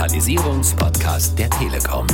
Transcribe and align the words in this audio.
Digitalisierungspodcast 0.00 1.38
der 1.38 1.50
Telekom. 1.50 2.06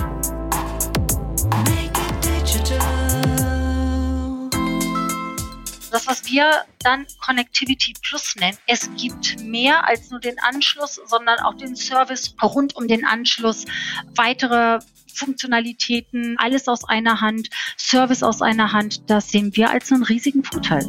Das, 5.93 6.09
was 6.09 6.25
wir 6.27 6.51
dann 6.81 7.07
Connectivity 7.25 7.95
Plus 8.03 8.35
nennen, 8.35 8.59
es 8.67 8.91
gibt 8.97 9.41
mehr 9.41 9.87
als 9.87 10.11
nur 10.11 10.19
den 10.19 10.35
Anschluss, 10.41 11.01
sondern 11.07 11.39
auch 11.39 11.55
den 11.55 11.77
Service 11.77 12.35
rund 12.43 12.75
um 12.75 12.89
den 12.89 13.05
Anschluss, 13.05 13.67
weitere 14.17 14.81
Funktionalitäten, 15.15 16.37
alles 16.39 16.67
aus 16.67 16.83
einer 16.83 17.21
Hand, 17.21 17.51
Service 17.79 18.25
aus 18.25 18.43
einer 18.43 18.73
Hand, 18.73 19.09
das 19.09 19.31
sehen 19.31 19.55
wir 19.55 19.71
als 19.71 19.93
einen 19.93 20.03
riesigen 20.03 20.43
Vorteil. 20.43 20.85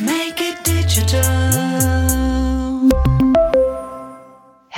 Make 0.00 0.42
it 0.42 0.66
digital. 0.66 1.49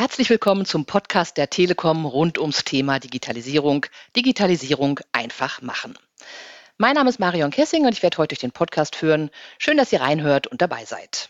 Herzlich 0.02 0.30
willkommen 0.30 0.64
zum 0.64 0.84
Podcast 0.84 1.36
der 1.36 1.48
Telekom 1.48 2.04
rund 2.06 2.36
ums 2.36 2.64
Thema 2.64 2.98
Digitalisierung. 2.98 3.86
Digitalisierung 4.16 4.98
einfach 5.12 5.62
machen. 5.62 5.96
Mein 6.76 6.96
Name 6.96 7.08
ist 7.08 7.20
Marion 7.20 7.52
Kessing 7.52 7.86
und 7.86 7.92
ich 7.92 8.02
werde 8.02 8.18
heute 8.18 8.34
durch 8.34 8.40
den 8.40 8.50
Podcast 8.50 8.96
führen. 8.96 9.30
Schön, 9.58 9.76
dass 9.76 9.92
ihr 9.92 10.00
reinhört 10.00 10.48
und 10.48 10.60
dabei 10.60 10.84
seid. 10.86 11.28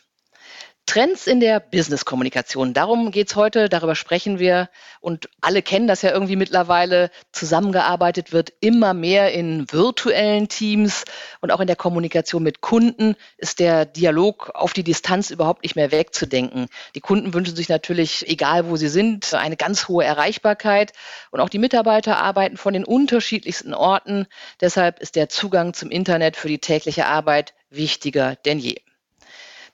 Trends 0.87 1.27
in 1.27 1.41
der 1.41 1.61
Business-Kommunikation. 1.61 2.75
Darum 2.75 3.13
geht 3.13 3.31
es 3.31 3.37
heute, 3.37 3.69
darüber 3.69 3.95
sprechen 3.95 4.39
wir. 4.39 4.69
Und 5.01 5.29
alle 5.41 5.63
kennen 5.63 5.87
das 5.87 6.03
ja 6.03 6.11
irgendwie 6.11 6.37
mittlerweile. 6.37 7.11
Zusammengearbeitet 7.31 8.33
wird 8.33 8.53
immer 8.61 8.93
mehr 8.93 9.33
in 9.33 9.71
virtuellen 9.73 10.49
Teams 10.49 11.05
und 11.41 11.51
auch 11.51 11.61
in 11.61 11.67
der 11.67 11.77
Kommunikation 11.77 12.43
mit 12.43 12.61
Kunden 12.61 13.17
ist 13.39 13.59
der 13.59 13.87
Dialog 13.87 14.51
auf 14.55 14.73
die 14.73 14.85
Distanz 14.85 15.31
überhaupt 15.31 15.63
nicht 15.63 15.77
mehr 15.77 15.93
wegzudenken. 15.93 16.67
Die 16.95 17.01
Kunden 17.01 17.33
wünschen 17.33 17.57
sich 17.57 17.69
natürlich, 17.69 18.29
egal 18.29 18.69
wo 18.69 18.77
sie 18.77 18.89
sind, 18.89 19.33
eine 19.35 19.57
ganz 19.57 19.89
hohe 19.89 20.05
Erreichbarkeit. 20.05 20.93
Und 21.31 21.41
auch 21.41 21.49
die 21.49 21.59
Mitarbeiter 21.59 22.19
arbeiten 22.19 22.57
von 22.57 22.75
den 22.75 22.85
unterschiedlichsten 22.85 23.73
Orten. 23.73 24.27
Deshalb 24.61 25.01
ist 25.01 25.17
der 25.17 25.29
Zugang 25.29 25.75
zum 25.75 25.91
Internet 25.91 26.37
für 26.37 26.49
die 26.49 26.59
tägliche 26.59 27.07
Arbeit 27.07 27.55
wichtiger 27.71 28.37
denn 28.45 28.59
je. 28.59 28.77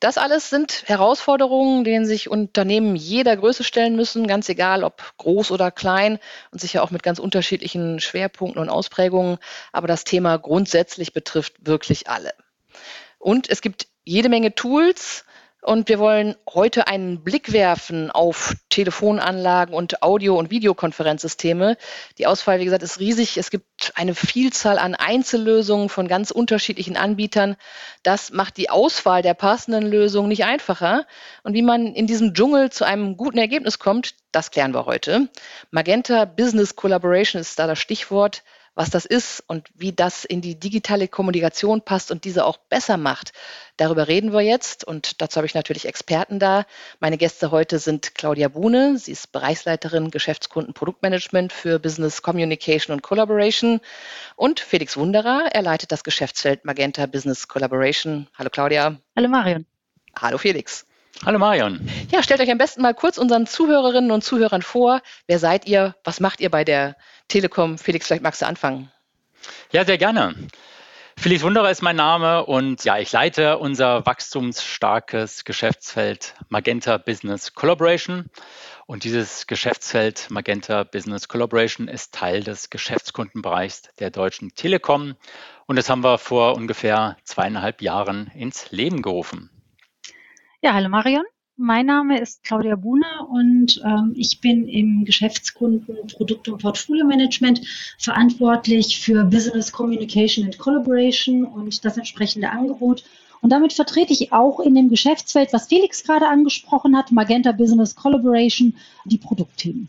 Das 0.01 0.17
alles 0.17 0.49
sind 0.49 0.85
Herausforderungen, 0.87 1.83
denen 1.83 2.07
sich 2.07 2.31
Unternehmen 2.31 2.95
jeder 2.95 3.37
Größe 3.37 3.65
stellen 3.65 3.97
müssen, 3.97 4.29
ganz 4.29 4.49
egal 4.49 4.85
ob 4.85 5.03
groß 5.17 5.51
oder 5.51 5.73
klein 5.73 6.21
und 6.53 6.61
sicher 6.61 6.85
auch 6.85 6.93
mit 6.93 7.03
ganz 7.03 7.19
unterschiedlichen 7.19 7.99
Schwerpunkten 7.99 8.63
und 8.63 8.69
Ausprägungen. 8.69 9.39
Aber 9.73 9.89
das 9.89 10.05
Thema 10.05 10.37
grundsätzlich 10.37 11.13
betrifft 11.13 11.67
wirklich 11.67 12.09
alle. 12.09 12.33
Und 13.19 13.51
es 13.51 13.61
gibt 13.61 13.89
jede 14.05 14.29
Menge 14.29 14.55
Tools, 14.55 15.25
und 15.69 15.91
wir 15.91 15.99
wollen 15.99 16.35
heute 16.49 16.87
einen 16.87 17.23
Blick 17.23 17.53
werfen 17.53 18.11
auf 18.11 18.55
Telefonanlagen 18.71 19.75
und 19.75 20.03
Audio- 20.03 20.39
und 20.39 20.51
Videokonferenzsysteme. 20.51 21.77
Die 22.17 22.27
Auswahl, 22.27 22.59
wie 22.59 22.65
gesagt, 22.65 22.83
ist 22.83 23.01
riesig. 23.01 23.37
Es 23.37 23.51
gibt 23.51 23.93
eine 23.95 24.15
Vielzahl 24.15 24.79
an 24.79 24.95
Einzellösungen 24.95 25.91
von 25.91 26.09
ganz 26.09 26.31
unterschiedlichen 26.31 26.97
Anbietern. 26.97 27.57
Das 28.03 28.31
macht 28.31 28.57
die 28.57 28.71
Auswahl 28.71 29.21
der 29.21 29.35
passenden 29.35 29.87
Lösung 29.87 30.27
nicht 30.29 30.47
einfacher. 30.47 31.07
Und 31.43 31.53
wie 31.53 31.61
man 31.61 31.89
in 31.89 32.07
diesem 32.07 32.33
Dschungel 32.33 32.71
zu 32.71 32.87
einem 32.87 33.19
guten 33.19 33.37
Ergebnis 33.37 33.79
kommt, 33.79 34.15
das 34.33 34.51
klären 34.51 34.73
wir 34.73 34.87
heute. 34.87 35.29
Magenta 35.71 36.25
Business 36.25 36.77
Collaboration 36.77 37.43
ist 37.43 37.59
da 37.59 37.67
das 37.67 37.79
Stichwort 37.79 38.43
was 38.79 38.91
das 38.91 39.05
ist 39.05 39.43
und 39.49 39.69
wie 39.75 39.93
das 39.93 40.25
in 40.25 40.41
die 40.41 40.55
digitale 40.55 41.09
Kommunikation 41.09 41.83
passt 41.83 42.13
und 42.13 42.23
diese 42.23 42.45
auch 42.45 42.59
besser 42.59 42.97
macht. 42.97 43.33
Darüber 43.77 44.07
reden 44.07 44.33
wir 44.33 44.41
jetzt 44.41 44.85
und 44.85 45.21
dazu 45.21 45.39
habe 45.39 45.47
ich 45.47 45.55
natürlich 45.55 45.85
Experten 45.85 46.39
da. 46.39 46.65
Meine 47.01 47.19
Gäste 47.19 47.51
heute 47.51 47.81
sind 47.81 48.15
Claudia 48.15 48.47
Buhne, 48.47 48.97
sie 48.97 49.11
ist 49.11 49.33
Bereichsleiterin 49.33 50.13
Geschäftskunden 50.13 50.75
Produktmanagement 50.75 51.53
für 51.53 51.81
Business 51.81 52.23
Communication 52.23 52.95
und 52.95 53.03
Collaboration 53.03 53.81
und 54.37 54.61
Felix 54.61 54.97
Wunderer, 54.97 55.49
er 55.53 55.63
leitet 55.63 55.91
das 55.91 56.05
Geschäftsfeld 56.05 56.65
Magenta 56.65 57.07
Business 57.07 57.49
Collaboration. 57.49 58.29
Hallo 58.39 58.49
Claudia. 58.49 58.97
Hallo 59.17 59.29
Marion. 59.29 59.67
Hallo 60.17 60.39
Felix. 60.39 60.88
Hallo 61.25 61.39
Marion. 61.39 61.89
Ja, 62.11 62.23
stellt 62.23 62.41
euch 62.41 62.51
am 62.51 62.59
besten 62.59 62.83
mal 62.83 62.95
kurz 62.95 63.19
unseren 63.19 63.47
Zuhörerinnen 63.47 64.11
und 64.11 64.23
Zuhörern 64.23 64.63
vor. 64.63 65.03
Wer 65.27 65.39
seid 65.39 65.67
ihr? 65.67 65.97
Was 66.05 66.21
macht 66.21 66.41
ihr 66.41 66.51
bei 66.51 66.65
der 66.65 66.97
Telekom. 67.29 67.77
Felix, 67.79 68.07
vielleicht 68.07 68.23
magst 68.23 68.43
du 68.43 68.47
anfangen. 68.47 68.91
Ja, 69.71 69.85
sehr 69.85 69.99
gerne. 69.99 70.35
Felix 71.17 71.43
Wunderer 71.43 71.71
ist 71.71 71.83
mein 71.83 71.97
Name 71.97 72.47
und 72.47 72.85
ja, 72.85 72.99
ich 72.99 73.11
leite 73.13 73.59
unser 73.59 74.07
wachstumsstarkes 74.07 75.45
Geschäftsfeld 75.45 76.35
Magenta 76.49 76.97
Business 76.97 77.55
Collaboration. 77.55 78.31
Und 78.87 79.05
dieses 79.05 79.47
Geschäftsfeld 79.47 80.31
Magenta 80.31 80.85
Business 80.85 81.29
Collaboration 81.29 81.89
ist 81.89 82.15
Teil 82.15 82.43
des 82.43 82.71
Geschäftskundenbereichs 82.71 83.83
der 83.99 84.11
Deutschen 84.11 84.55
Telekom. 84.55 85.17
Und 85.67 85.77
das 85.77 85.91
haben 85.91 86.05
wir 86.05 86.19
vor 86.19 86.55
ungefähr 86.57 87.17
zweieinhalb 87.25 87.83
Jahren 87.83 88.31
ins 88.35 88.71
Leben 88.71 89.03
gerufen. 89.03 89.51
Ja, 90.61 90.75
hallo 90.75 90.89
Marion. 90.89 91.23
Mein 91.57 91.87
Name 91.87 92.19
ist 92.19 92.43
Claudia 92.43 92.75
Buhne 92.75 93.07
und 93.31 93.81
ähm, 93.85 94.13
ich 94.17 94.41
bin 94.41 94.67
im 94.67 95.05
Geschäftskunden 95.05 96.09
Produkt- 96.09 96.49
und 96.49 96.61
Portfolio-Management 96.61 97.61
verantwortlich 97.97 98.99
für 98.99 99.23
Business 99.23 99.71
Communication 99.71 100.45
and 100.45 100.59
Collaboration 100.59 101.45
und 101.45 101.85
das 101.85 101.97
entsprechende 101.97 102.51
Angebot. 102.51 103.05
Und 103.41 103.51
damit 103.51 103.73
vertrete 103.73 104.13
ich 104.13 104.33
auch 104.33 104.59
in 104.59 104.75
dem 104.75 104.89
Geschäftsfeld, 104.89 105.53
was 105.53 105.69
Felix 105.69 106.03
gerade 106.03 106.27
angesprochen 106.27 106.97
hat, 106.97 107.13
Magenta 107.13 107.53
Business 107.53 107.95
Collaboration, 107.95 108.75
die 109.05 109.19
Produktthemen. 109.19 109.89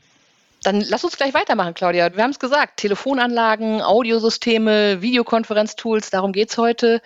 Dann 0.63 0.81
lass 0.81 1.03
uns 1.03 1.15
gleich 1.15 1.33
weitermachen, 1.33 1.73
Claudia. 1.73 2.13
Wir 2.15 2.23
haben 2.23 2.31
es 2.31 2.39
gesagt, 2.39 2.77
Telefonanlagen, 2.77 3.81
Audiosysteme, 3.81 5.01
Videokonferenztools, 5.01 6.09
darum 6.09 6.33
geht 6.33 6.49
es 6.49 6.57
heute. 6.57 7.01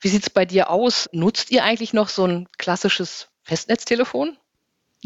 Wie 0.00 0.08
sieht 0.08 0.22
es 0.22 0.30
bei 0.30 0.46
dir 0.46 0.70
aus? 0.70 1.08
Nutzt 1.12 1.50
ihr 1.50 1.64
eigentlich 1.64 1.92
noch 1.92 2.08
so 2.08 2.26
ein 2.26 2.48
klassisches 2.56 3.28
Festnetztelefon? 3.42 4.38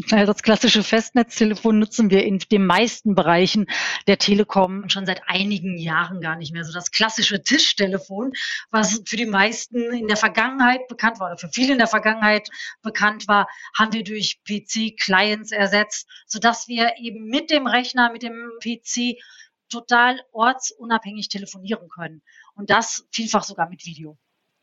Das 0.07 0.43
klassische 0.43 0.81
Festnetztelefon 0.81 1.77
nutzen 1.77 2.09
wir 2.09 2.23
in 2.23 2.39
den 2.39 2.65
meisten 2.65 3.15
Bereichen 3.15 3.67
der 4.07 4.17
Telekom 4.17 4.87
schon 4.87 5.05
seit 5.05 5.23
einigen 5.27 5.77
Jahren 5.77 6.21
gar 6.21 6.37
nicht 6.37 6.53
mehr. 6.53 6.63
So 6.63 6.71
das 6.71 6.91
klassische 6.91 7.43
Tischtelefon, 7.43 8.31
was 8.71 9.01
für 9.05 9.17
die 9.17 9.25
meisten 9.25 9.91
in 9.91 10.07
der 10.07 10.15
Vergangenheit 10.15 10.87
bekannt 10.87 11.19
war 11.19 11.27
oder 11.27 11.37
für 11.37 11.49
viele 11.49 11.73
in 11.73 11.79
der 11.79 11.87
Vergangenheit 11.87 12.49
bekannt 12.81 13.27
war, 13.27 13.49
haben 13.77 13.91
wir 13.91 14.05
durch 14.05 14.39
PC-Clients 14.47 15.51
ersetzt, 15.51 16.07
sodass 16.27 16.69
wir 16.69 16.93
eben 16.97 17.25
mit 17.25 17.49
dem 17.49 17.67
Rechner, 17.67 18.09
mit 18.11 18.23
dem 18.23 18.51
PC 18.63 19.19
total 19.67 20.21
ortsunabhängig 20.31 21.27
telefonieren 21.27 21.89
können. 21.89 22.21
Und 22.55 22.69
das 22.69 23.05
vielfach 23.11 23.43
sogar 23.43 23.69
mit 23.69 23.85
Video. 23.85 24.17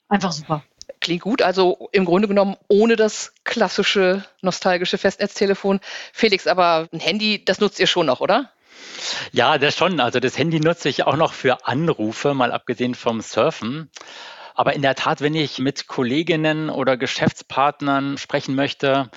Einfach 0.08 0.32
super. 0.32 0.64
Klingt 1.00 1.22
gut, 1.22 1.42
also 1.42 1.88
im 1.92 2.04
Grunde 2.04 2.28
genommen 2.28 2.56
ohne 2.68 2.96
das 2.96 3.32
klassische 3.44 4.24
nostalgische 4.40 4.98
Festnetztelefon. 4.98 5.80
Felix, 6.12 6.46
aber 6.46 6.88
ein 6.92 7.00
Handy, 7.00 7.44
das 7.44 7.60
nutzt 7.60 7.78
ihr 7.80 7.86
schon 7.86 8.06
noch, 8.06 8.20
oder? 8.20 8.50
Ja, 9.32 9.58
das 9.58 9.76
schon. 9.76 10.00
Also 10.00 10.20
das 10.20 10.38
Handy 10.38 10.60
nutze 10.60 10.88
ich 10.88 11.04
auch 11.04 11.16
noch 11.16 11.32
für 11.32 11.66
Anrufe, 11.66 12.34
mal 12.34 12.52
abgesehen 12.52 12.94
vom 12.94 13.20
Surfen. 13.20 13.90
Aber 14.54 14.72
in 14.74 14.82
der 14.82 14.94
Tat, 14.94 15.20
wenn 15.20 15.34
ich 15.34 15.58
mit 15.58 15.86
Kolleginnen 15.86 16.70
oder 16.70 16.96
Geschäftspartnern 16.96 18.16
sprechen 18.16 18.54
möchte, 18.54 19.10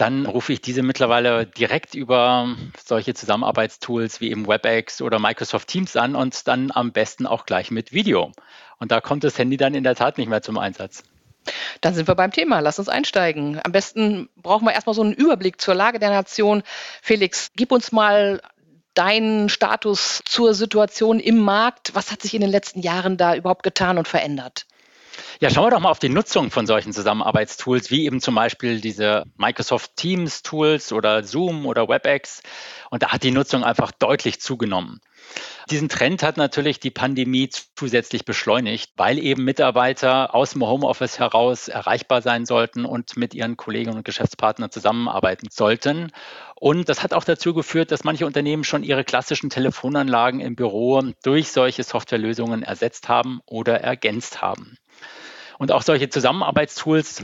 dann 0.00 0.24
rufe 0.24 0.52
ich 0.54 0.62
diese 0.62 0.82
mittlerweile 0.82 1.46
direkt 1.46 1.94
über 1.94 2.56
solche 2.82 3.12
Zusammenarbeitstools 3.12 4.20
wie 4.22 4.30
eben 4.30 4.48
WebEx 4.48 5.02
oder 5.02 5.18
Microsoft 5.18 5.68
Teams 5.68 5.94
an 5.96 6.16
und 6.16 6.48
dann 6.48 6.70
am 6.72 6.92
besten 6.92 7.26
auch 7.26 7.44
gleich 7.44 7.70
mit 7.70 7.92
Video. 7.92 8.32
Und 8.78 8.92
da 8.92 9.02
kommt 9.02 9.24
das 9.24 9.38
Handy 9.38 9.58
dann 9.58 9.74
in 9.74 9.84
der 9.84 9.94
Tat 9.94 10.16
nicht 10.16 10.28
mehr 10.28 10.40
zum 10.40 10.56
Einsatz. 10.56 11.02
Dann 11.82 11.94
sind 11.94 12.08
wir 12.08 12.14
beim 12.14 12.32
Thema. 12.32 12.60
Lass 12.60 12.78
uns 12.78 12.88
einsteigen. 12.88 13.60
Am 13.62 13.72
besten 13.72 14.30
brauchen 14.36 14.64
wir 14.64 14.72
erstmal 14.72 14.94
so 14.94 15.02
einen 15.02 15.12
Überblick 15.12 15.60
zur 15.60 15.74
Lage 15.74 15.98
der 15.98 16.10
Nation. 16.10 16.62
Felix, 17.02 17.50
gib 17.54 17.70
uns 17.70 17.92
mal 17.92 18.40
deinen 18.94 19.50
Status 19.50 20.22
zur 20.24 20.54
Situation 20.54 21.20
im 21.20 21.38
Markt. 21.38 21.94
Was 21.94 22.10
hat 22.10 22.22
sich 22.22 22.34
in 22.34 22.40
den 22.40 22.50
letzten 22.50 22.80
Jahren 22.80 23.18
da 23.18 23.34
überhaupt 23.34 23.62
getan 23.62 23.98
und 23.98 24.08
verändert? 24.08 24.66
Ja, 25.40 25.50
schauen 25.50 25.66
wir 25.66 25.70
doch 25.70 25.80
mal 25.80 25.90
auf 25.90 25.98
die 25.98 26.08
Nutzung 26.08 26.50
von 26.50 26.66
solchen 26.66 26.92
Zusammenarbeitstools, 26.92 27.90
wie 27.90 28.04
eben 28.04 28.20
zum 28.20 28.34
Beispiel 28.34 28.80
diese 28.80 29.24
Microsoft 29.36 29.96
Teams 29.96 30.42
Tools 30.42 30.92
oder 30.92 31.24
Zoom 31.24 31.66
oder 31.66 31.88
WebEx. 31.88 32.42
Und 32.90 33.02
da 33.02 33.08
hat 33.08 33.22
die 33.22 33.30
Nutzung 33.30 33.64
einfach 33.64 33.92
deutlich 33.92 34.40
zugenommen. 34.40 35.00
Diesen 35.70 35.88
Trend 35.88 36.22
hat 36.22 36.36
natürlich 36.36 36.80
die 36.80 36.90
Pandemie 36.90 37.48
zusätzlich 37.76 38.24
beschleunigt, 38.24 38.90
weil 38.96 39.18
eben 39.18 39.44
Mitarbeiter 39.44 40.34
aus 40.34 40.50
dem 40.50 40.66
Homeoffice 40.66 41.18
heraus 41.18 41.68
erreichbar 41.68 42.22
sein 42.22 42.44
sollten 42.44 42.84
und 42.84 43.16
mit 43.16 43.34
ihren 43.34 43.56
Kollegen 43.56 43.94
und 43.94 44.04
Geschäftspartnern 44.04 44.70
zusammenarbeiten 44.70 45.48
sollten. 45.50 46.10
Und 46.56 46.88
das 46.88 47.02
hat 47.02 47.14
auch 47.14 47.24
dazu 47.24 47.54
geführt, 47.54 47.92
dass 47.92 48.04
manche 48.04 48.26
Unternehmen 48.26 48.64
schon 48.64 48.82
ihre 48.82 49.04
klassischen 49.04 49.50
Telefonanlagen 49.50 50.40
im 50.40 50.56
Büro 50.56 51.02
durch 51.22 51.52
solche 51.52 51.84
Softwarelösungen 51.84 52.62
ersetzt 52.62 53.08
haben 53.08 53.40
oder 53.46 53.80
ergänzt 53.80 54.42
haben. 54.42 54.76
Und 55.60 55.72
auch 55.72 55.82
solche 55.82 56.08
Zusammenarbeitstools 56.08 57.22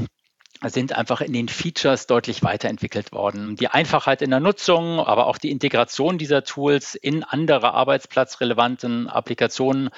sind 0.67 0.93
einfach 0.93 1.23
in 1.23 1.33
den 1.33 1.49
Features 1.49 2.07
deutlich 2.07 2.43
weiterentwickelt 2.43 3.11
worden. 3.13 3.57
Die 3.57 3.69
Einfachheit 3.69 4.21
in 4.21 4.29
der 4.29 4.41
Nutzung, 4.41 5.01
aber 5.01 5.27
auch 5.27 5.39
die 5.39 5.51
Integration 5.51 6.19
dieser 6.19 6.45
Tools 6.45 6.95
in 6.95 7.25
andere 7.25 7.73
arbeitsplatzrelevanten 7.73 9.09
Applikationen 9.09 9.89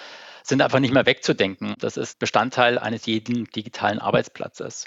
sind 0.48 0.62
einfach 0.62 0.78
nicht 0.78 0.94
mehr 0.94 1.06
wegzudenken. 1.06 1.74
Das 1.78 1.96
ist 1.96 2.18
Bestandteil 2.18 2.78
eines 2.78 3.04
jeden 3.06 3.44
digitalen 3.44 3.98
Arbeitsplatzes. 3.98 4.86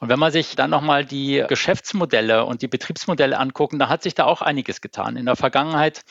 Und 0.00 0.08
wenn 0.08 0.18
man 0.18 0.32
sich 0.32 0.56
dann 0.56 0.70
nochmal 0.70 1.04
die 1.04 1.44
Geschäftsmodelle 1.46 2.44
und 2.46 2.62
die 2.62 2.68
Betriebsmodelle 2.68 3.38
angucken, 3.38 3.78
da 3.78 3.88
hat 3.88 4.02
sich 4.02 4.14
da 4.14 4.24
auch 4.24 4.40
einiges 4.40 4.80
getan. 4.80 5.16
In 5.16 5.26
der 5.26 5.36
Vergangenheit 5.36 6.04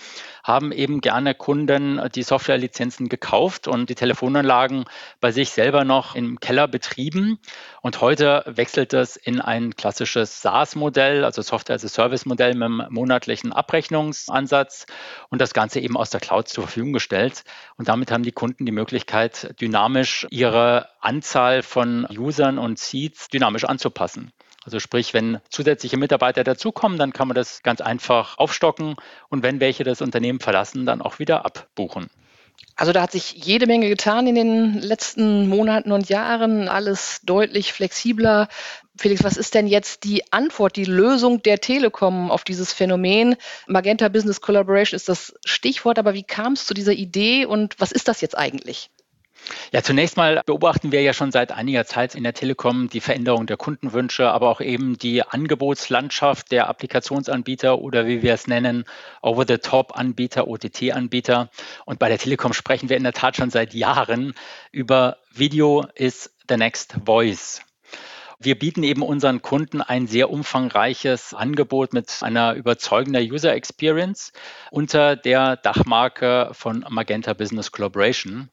haben 0.44 0.72
eben 0.72 1.01
gerne 1.01 1.34
Kunden 1.34 2.01
die 2.13 2.24
Softwarelizenzen 2.24 3.10
gekauft 3.10 3.68
und 3.68 3.90
die 3.90 3.95
Telefonanlagen 3.95 4.86
bei 5.19 5.31
sich 5.31 5.50
selber 5.50 5.86
noch 5.86 6.16
im 6.16 6.39
Keller 6.39 6.68
betrieben. 6.68 7.39
Und 7.81 8.00
heute 8.00 8.44
wechselt 8.46 8.94
es 8.94 9.16
in 9.16 9.42
ein 9.42 9.75
klassisches 9.75 10.42
SaaS-Modell, 10.42 11.25
also 11.25 11.42
Software 11.42 11.75
as 11.75 11.84
a 11.84 11.89
Service-Modell 11.89 12.54
mit 12.54 12.63
einem 12.63 12.84
monatlichen 12.89 13.51
Abrechnungsansatz 13.54 14.86
und 15.30 15.42
das 15.42 15.54
Ganze 15.54 15.80
eben 15.80 15.98
aus 15.98 16.12
der 16.12 16.19
Cloud 16.19 16.48
zur 16.48 16.66
Verfügung 16.66 16.94
gestellt. 16.94 17.44
Und 17.78 17.89
damit 17.89 18.12
haben 18.12 18.24
die 18.24 18.31
Kunden 18.31 18.66
die 18.66 18.72
Möglichkeit, 18.72 18.83
Möglichkeit, 18.84 19.56
dynamisch 19.62 20.28
ihre 20.30 20.90
Anzahl 21.00 21.64
von 21.64 22.06
Usern 22.18 22.58
und 22.58 22.78
Seeds 22.78 23.30
dynamisch 23.30 23.64
anzupassen. 23.64 24.34
Also 24.66 24.82
sprich, 24.82 25.14
wenn 25.14 25.40
zusätzliche 25.50 25.96
Mitarbeiter 25.96 26.44
dazukommen, 26.44 26.98
dann 26.98 27.14
kann 27.14 27.30
man 27.30 27.36
das 27.36 27.64
ganz 27.64 27.80
einfach 27.80 28.38
aufstocken 28.38 28.98
und 29.30 29.42
wenn 29.42 29.62
welche 29.62 29.86
das 29.86 30.02
Unternehmen 30.02 30.42
verlassen, 30.42 30.86
dann 30.86 31.02
auch 31.02 31.20
wieder 31.20 31.46
abbuchen. 31.46 32.10
Also 32.75 32.92
da 32.92 33.04
hat 33.04 33.12
sich 33.12 33.31
jede 33.33 33.68
Menge 33.68 33.88
getan 33.88 34.25
in 34.25 34.36
den 34.36 34.81
letzten 34.81 35.48
Monaten 35.48 35.92
und 35.92 36.10
Jahren, 36.10 36.68
alles 36.68 37.21
deutlich 37.24 37.71
flexibler. 37.71 38.48
Felix, 38.98 39.24
was 39.24 39.38
ist 39.38 39.54
denn 39.54 39.68
jetzt 39.68 40.04
die 40.04 40.31
Antwort, 40.31 40.75
die 40.75 40.86
Lösung 40.86 41.42
der 41.44 41.60
Telekom 41.60 42.31
auf 42.31 42.44
dieses 42.44 42.74
Phänomen? 42.74 43.36
Magenta 43.68 44.07
Business 44.10 44.42
Collaboration 44.42 44.95
ist 44.95 45.10
das 45.10 45.33
Stichwort, 45.45 46.00
aber 46.00 46.13
wie 46.13 46.24
kam 46.24 46.54
es 46.54 46.65
zu 46.65 46.74
dieser 46.74 46.94
Idee 46.94 47.45
und 47.45 47.80
was 47.80 47.92
ist 47.92 48.07
das 48.07 48.21
jetzt 48.21 48.38
eigentlich? 48.38 48.89
Ja, 49.72 49.81
zunächst 49.81 50.18
mal 50.18 50.42
beobachten 50.45 50.92
wir 50.92 51.01
ja 51.01 51.13
schon 51.13 51.31
seit 51.31 51.51
einiger 51.51 51.86
Zeit 51.86 52.16
in 52.16 52.24
der 52.24 52.34
Telekom 52.34 52.90
die 52.90 53.01
Veränderung 53.01 53.48
der 53.48 53.57
Kundenwünsche, 53.57 54.30
aber 54.30 54.50
auch 54.50 54.62
eben 54.62 54.98
die 54.98 55.24
Angebotslandschaft 55.24 56.51
der 56.51 56.69
Applikationsanbieter 56.69 57.80
oder 57.80 58.07
wie 58.07 58.22
wir 58.22 58.34
es 58.34 58.48
nennen, 58.48 58.86
Over-the-Top-Anbieter, 59.22 60.48
OTT-Anbieter. 60.48 61.50
Und 61.86 62.00
bei 62.00 62.10
der 62.10 62.19
Telekom 62.19 62.54
sprechen 62.54 62.90
wir 62.90 62.98
in 62.98 63.04
der 63.04 63.13
Tat 63.13 63.36
schon 63.36 63.50
seit 63.50 63.74
Jahren 63.74 64.34
über 64.72 65.18
Video 65.31 65.86
is 65.96 66.34
the 66.48 66.57
next 66.57 66.96
voice. 67.06 67.62
Wir 68.44 68.60
bieten 68.60 68.84
eben 68.84 69.04
unseren 69.04 69.42
Kunden 69.42 69.81
ein 69.81 70.06
sehr 70.06 70.30
umfangreiches 70.30 71.34
Angebot 71.34 71.94
mit 71.94 72.18
einer 72.22 72.56
überzeugender 72.56 73.22
User 73.22 73.54
Experience 73.54 74.34
unter 74.69 75.16
der 75.16 75.56
Dachmarke 75.56 76.50
von 76.51 76.86
Magenta 76.90 77.34
Business 77.34 77.72
Collaboration. 77.72 78.50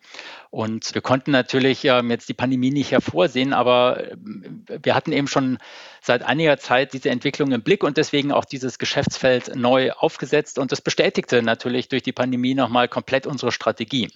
Und 0.51 0.95
wir 0.95 1.03
konnten 1.03 1.33
natürlich 1.33 1.85
ähm, 1.85 2.09
jetzt 2.11 2.29
die 2.29 2.35
Pandemie 2.35 2.71
nicht 2.71 2.93
hervorsehen, 2.93 3.53
aber 3.53 4.13
ähm, 4.13 4.65
wir 4.83 4.95
hatten 4.95 5.11
eben 5.11 5.27
schon 5.27 5.59
seit 6.01 6.23
einiger 6.23 6.59
Zeit 6.59 6.93
diese 6.93 7.11
Entwicklung 7.11 7.51
im 7.51 7.63
Blick 7.63 7.83
und 7.83 7.97
deswegen 7.97 8.31
auch 8.31 8.45
dieses 8.45 8.79
Geschäftsfeld 8.79 9.57
neu 9.57 9.91
aufgesetzt. 9.93 10.61
Und 10.61 10.71
das 10.71 10.81
bestätigte 10.81 11.43
natürlich 11.43 11.89
durch 11.89 12.03
die 12.03 12.13
Pandemie 12.13 12.55
nochmal 12.55 12.89
komplett 12.89 13.27
unsere 13.27 13.51
Strategie. 13.51 14.09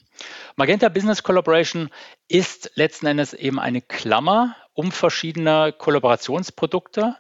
Magenta 0.55 0.89
Business 0.89 1.25
Collaboration 1.25 1.91
ist 2.29 2.71
letzten 2.75 3.07
Endes 3.07 3.35
eben 3.35 3.59
eine 3.59 3.81
Klammer 3.81 4.55
um 4.75 4.93
verschiedene 4.93 5.73
Kollaborationsprodukte, 5.73 7.17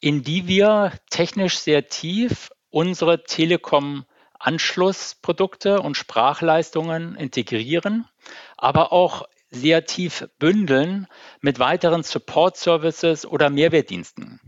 in 0.00 0.22
die 0.22 0.46
wir 0.46 0.92
technisch 1.10 1.58
sehr 1.58 1.88
tief 1.88 2.50
unsere 2.70 3.24
Telekom 3.24 4.04
Anschlussprodukte 4.38 5.80
und 5.80 5.96
Sprachleistungen 5.96 7.14
integrieren, 7.16 8.06
aber 8.56 8.92
auch 8.92 9.28
sehr 9.50 9.84
tief 9.84 10.28
bündeln 10.38 11.06
mit 11.40 11.58
weiteren 11.58 12.02
Support 12.02 12.56
Services 12.56 13.26
oder 13.26 13.50
Mehrwertdiensten 13.50 14.39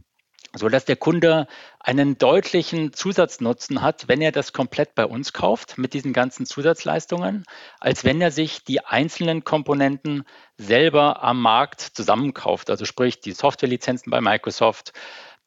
so 0.54 0.68
dass 0.68 0.84
der 0.84 0.96
Kunde 0.96 1.46
einen 1.80 2.18
deutlichen 2.18 2.92
Zusatznutzen 2.92 3.80
hat, 3.80 4.08
wenn 4.08 4.20
er 4.20 4.32
das 4.32 4.52
komplett 4.52 4.94
bei 4.94 5.06
uns 5.06 5.32
kauft 5.32 5.78
mit 5.78 5.94
diesen 5.94 6.12
ganzen 6.12 6.46
Zusatzleistungen, 6.46 7.44
als 7.80 8.04
wenn 8.04 8.20
er 8.20 8.30
sich 8.30 8.62
die 8.64 8.84
einzelnen 8.84 9.44
Komponenten 9.44 10.24
selber 10.58 11.22
am 11.22 11.40
Markt 11.40 11.80
zusammenkauft. 11.80 12.68
Also 12.70 12.84
sprich 12.84 13.20
die 13.20 13.32
Softwarelizenzen 13.32 14.10
bei 14.10 14.20
Microsoft, 14.20 14.92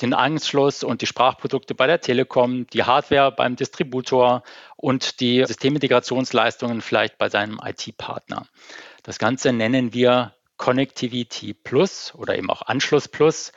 den 0.01 0.13
Anschluss 0.13 0.83
und 0.83 1.01
die 1.01 1.07
Sprachprodukte 1.07 1.73
bei 1.73 1.87
der 1.87 2.01
Telekom, 2.01 2.67
die 2.67 2.83
Hardware 2.83 3.31
beim 3.31 3.55
Distributor 3.55 4.43
und 4.75 5.19
die 5.19 5.45
Systemintegrationsleistungen 5.45 6.81
vielleicht 6.81 7.17
bei 7.17 7.29
seinem 7.29 7.59
IT-Partner. 7.63 8.47
Das 9.03 9.19
Ganze 9.19 9.53
nennen 9.53 9.93
wir 9.93 10.33
Connectivity 10.57 11.53
Plus 11.53 12.13
oder 12.15 12.37
eben 12.37 12.49
auch 12.49 12.63
Anschluss 12.63 13.07
Plus 13.07 13.51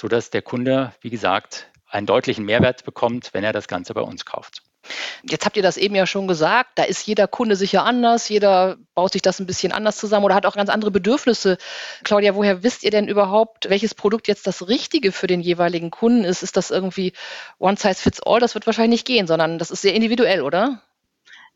sodass 0.00 0.30
der 0.30 0.40
Kunde, 0.40 0.94
wie 1.02 1.10
gesagt, 1.10 1.68
einen 1.86 2.06
deutlichen 2.06 2.46
Mehrwert 2.46 2.84
bekommt, 2.84 3.34
wenn 3.34 3.44
er 3.44 3.52
das 3.52 3.68
Ganze 3.68 3.92
bei 3.92 4.00
uns 4.00 4.24
kauft. 4.24 4.62
Jetzt 5.28 5.44
habt 5.44 5.58
ihr 5.58 5.62
das 5.62 5.76
eben 5.76 5.94
ja 5.94 6.06
schon 6.06 6.26
gesagt, 6.26 6.70
da 6.76 6.84
ist 6.84 7.06
jeder 7.06 7.28
Kunde 7.28 7.54
sicher 7.54 7.84
anders, 7.84 8.30
jeder 8.30 8.78
baut 8.94 9.12
sich 9.12 9.20
das 9.20 9.38
ein 9.38 9.46
bisschen 9.46 9.72
anders 9.72 9.98
zusammen 9.98 10.24
oder 10.24 10.34
hat 10.34 10.46
auch 10.46 10.56
ganz 10.56 10.70
andere 10.70 10.90
Bedürfnisse. 10.90 11.58
Claudia, 12.02 12.34
woher 12.34 12.62
wisst 12.62 12.82
ihr 12.82 12.90
denn 12.90 13.08
überhaupt, 13.08 13.68
welches 13.68 13.94
Produkt 13.94 14.26
jetzt 14.26 14.46
das 14.46 14.68
Richtige 14.68 15.12
für 15.12 15.26
den 15.26 15.42
jeweiligen 15.42 15.90
Kunden 15.90 16.24
ist? 16.24 16.42
Ist 16.42 16.56
das 16.56 16.70
irgendwie 16.70 17.12
One 17.58 17.76
Size 17.76 17.96
Fits 17.96 18.22
All? 18.22 18.40
Das 18.40 18.54
wird 18.54 18.64
wahrscheinlich 18.64 19.00
nicht 19.00 19.06
gehen, 19.06 19.26
sondern 19.26 19.58
das 19.58 19.70
ist 19.70 19.82
sehr 19.82 19.94
individuell, 19.94 20.40
oder? 20.40 20.80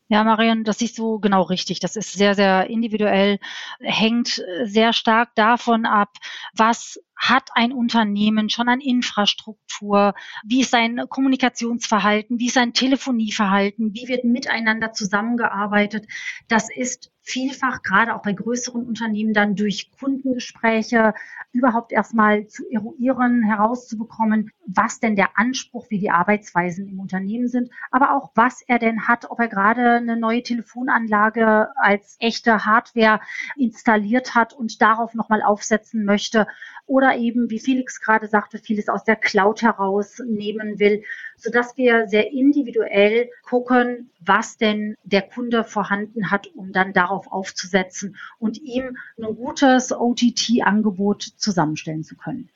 Ja, 0.07 0.23
Marion, 0.23 0.63
das 0.63 0.77
siehst 0.77 0.99
du 0.99 1.19
genau 1.19 1.41
richtig. 1.41 1.79
Das 1.79 1.95
ist 1.95 2.13
sehr, 2.13 2.35
sehr 2.35 2.69
individuell, 2.69 3.39
hängt 3.79 4.43
sehr 4.63 4.93
stark 4.93 5.33
davon 5.33 5.85
ab, 5.87 6.09
was 6.53 6.99
hat 7.15 7.49
ein 7.55 7.71
Unternehmen 7.73 8.49
schon 8.49 8.69
an 8.69 8.81
Infrastruktur? 8.81 10.13
Wie 10.45 10.61
ist 10.61 10.69
sein 10.71 11.01
Kommunikationsverhalten? 11.09 12.39
Wie 12.39 12.47
ist 12.47 12.53
sein 12.53 12.73
Telefonieverhalten? 12.73 13.95
Wie 13.95 14.07
wird 14.07 14.25
miteinander 14.25 14.91
zusammengearbeitet? 14.91 16.05
Das 16.49 16.69
ist 16.69 17.11
vielfach 17.25 17.81
gerade 17.81 18.15
auch 18.15 18.21
bei 18.21 18.33
größeren 18.33 18.85
Unternehmen 18.85 19.33
dann 19.33 19.55
durch 19.55 19.89
Kundengespräche 19.99 21.15
überhaupt 21.51 21.91
erstmal 21.91 22.45
zu 22.47 22.69
eruieren, 22.69 23.41
herauszubekommen, 23.41 24.51
was 24.67 24.99
denn 24.99 25.15
der 25.15 25.37
Anspruch, 25.37 25.87
wie 25.89 25.97
die 25.97 26.11
Arbeitsweisen 26.11 26.87
im 26.87 26.99
Unternehmen 26.99 27.47
sind, 27.47 27.71
aber 27.89 28.13
auch 28.13 28.31
was 28.35 28.61
er 28.61 28.77
denn 28.77 29.07
hat, 29.07 29.31
ob 29.31 29.39
er 29.39 29.47
gerade 29.47 29.93
eine 29.95 30.17
neue 30.17 30.43
Telefonanlage 30.43 31.69
als 31.75 32.15
echte 32.19 32.65
Hardware 32.65 33.19
installiert 33.57 34.35
hat 34.35 34.53
und 34.53 34.81
darauf 34.81 35.15
nochmal 35.15 35.41
aufsetzen 35.41 36.05
möchte 36.05 36.45
oder 36.87 37.17
eben, 37.17 37.49
wie 37.49 37.59
Felix 37.59 37.99
gerade 37.99 38.27
sagte, 38.27 38.57
vieles 38.59 38.89
aus 38.89 39.03
der 39.03 39.15
Cloud 39.15 39.61
herausnehmen 39.61 40.79
will, 40.79 41.03
sodass 41.37 41.77
wir 41.77 42.07
sehr 42.07 42.31
individuell 42.31 43.29
gucken, 43.43 44.09
was 44.19 44.57
denn 44.57 44.95
der 45.03 45.23
Kunde 45.23 45.63
vorhanden 45.63 46.31
hat, 46.31 46.47
um 46.55 46.71
dann 46.71 46.93
darauf 46.93 47.31
aufzusetzen 47.31 48.15
und 48.39 48.61
ihm 48.61 48.97
ein 49.17 49.35
gutes 49.35 49.91
OTT-Angebot 49.91 51.23
zusammenstellen 51.37 52.03
zu 52.03 52.15
können. 52.15 52.49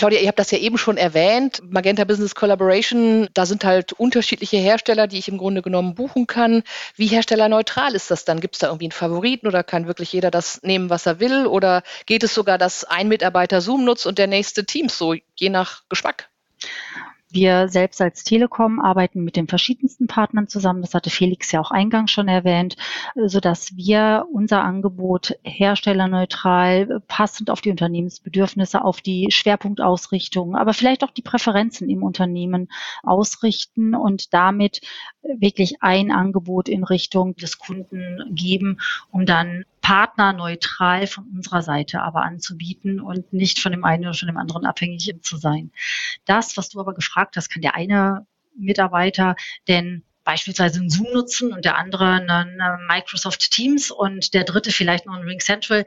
Claudia, 0.00 0.20
ihr 0.20 0.28
habt 0.28 0.38
das 0.38 0.50
ja 0.50 0.56
eben 0.56 0.78
schon 0.78 0.96
erwähnt, 0.96 1.60
Magenta 1.70 2.04
Business 2.04 2.34
Collaboration, 2.34 3.28
da 3.34 3.44
sind 3.44 3.64
halt 3.64 3.92
unterschiedliche 3.92 4.56
Hersteller, 4.56 5.06
die 5.06 5.18
ich 5.18 5.28
im 5.28 5.36
Grunde 5.36 5.60
genommen 5.60 5.94
buchen 5.94 6.26
kann. 6.26 6.62
Wie 6.96 7.08
herstellerneutral 7.08 7.94
ist 7.94 8.10
das 8.10 8.24
dann? 8.24 8.40
Gibt 8.40 8.54
es 8.54 8.60
da 8.60 8.68
irgendwie 8.68 8.86
einen 8.86 8.92
Favoriten 8.92 9.46
oder 9.46 9.62
kann 9.62 9.86
wirklich 9.86 10.10
jeder 10.10 10.30
das 10.30 10.62
nehmen, 10.62 10.88
was 10.88 11.04
er 11.04 11.20
will? 11.20 11.44
Oder 11.44 11.82
geht 12.06 12.22
es 12.22 12.32
sogar, 12.32 12.56
dass 12.56 12.84
ein 12.84 13.08
Mitarbeiter 13.08 13.60
Zoom 13.60 13.84
nutzt 13.84 14.06
und 14.06 14.16
der 14.16 14.26
nächste 14.26 14.64
Teams, 14.64 14.96
so 14.96 15.12
je 15.36 15.50
nach 15.50 15.82
Geschmack? 15.90 16.30
Wir 17.32 17.68
selbst 17.68 18.00
als 18.00 18.24
Telekom 18.24 18.80
arbeiten 18.80 19.22
mit 19.22 19.36
den 19.36 19.46
verschiedensten 19.46 20.08
Partnern 20.08 20.48
zusammen. 20.48 20.82
Das 20.82 20.94
hatte 20.94 21.10
Felix 21.10 21.52
ja 21.52 21.60
auch 21.60 21.70
eingangs 21.70 22.10
schon 22.10 22.26
erwähnt, 22.26 22.76
so 23.14 23.38
dass 23.38 23.76
wir 23.76 24.26
unser 24.32 24.64
Angebot 24.64 25.36
herstellerneutral, 25.44 27.00
passend 27.06 27.50
auf 27.50 27.60
die 27.60 27.70
Unternehmensbedürfnisse, 27.70 28.84
auf 28.84 29.00
die 29.00 29.28
Schwerpunktausrichtung, 29.30 30.56
aber 30.56 30.74
vielleicht 30.74 31.04
auch 31.04 31.10
die 31.10 31.22
Präferenzen 31.22 31.88
im 31.88 32.02
Unternehmen 32.02 32.68
ausrichten 33.02 33.94
und 33.94 34.34
damit 34.34 34.80
wirklich 35.22 35.82
ein 35.82 36.10
Angebot 36.10 36.68
in 36.68 36.82
Richtung 36.84 37.36
des 37.36 37.58
Kunden 37.58 38.18
geben, 38.34 38.78
um 39.10 39.24
dann 39.24 39.64
partnerneutral 39.80 41.06
von 41.06 41.26
unserer 41.34 41.62
Seite 41.62 42.02
aber 42.02 42.22
anzubieten 42.22 43.00
und 43.00 43.32
nicht 43.32 43.60
von 43.60 43.72
dem 43.72 43.84
einen 43.84 44.04
oder 44.04 44.14
von 44.14 44.28
dem 44.28 44.36
anderen 44.36 44.66
abhängig 44.66 45.14
zu 45.22 45.36
sein. 45.36 45.72
Das, 46.24 46.56
was 46.56 46.68
du 46.68 46.80
aber 46.80 46.94
gefragt 46.94 47.36
hast, 47.36 47.48
kann 47.48 47.62
der 47.62 47.74
eine 47.74 48.26
Mitarbeiter 48.56 49.36
denn 49.68 50.04
beispielsweise 50.24 50.80
einen 50.80 50.90
Zoom 50.90 51.12
nutzen 51.12 51.52
und 51.52 51.64
der 51.64 51.78
andere 51.78 52.06
einen 52.06 52.86
Microsoft 52.86 53.50
Teams 53.50 53.90
und 53.90 54.34
der 54.34 54.44
dritte 54.44 54.70
vielleicht 54.70 55.06
noch 55.06 55.14
einen 55.14 55.24
Ring 55.24 55.40
Central 55.40 55.86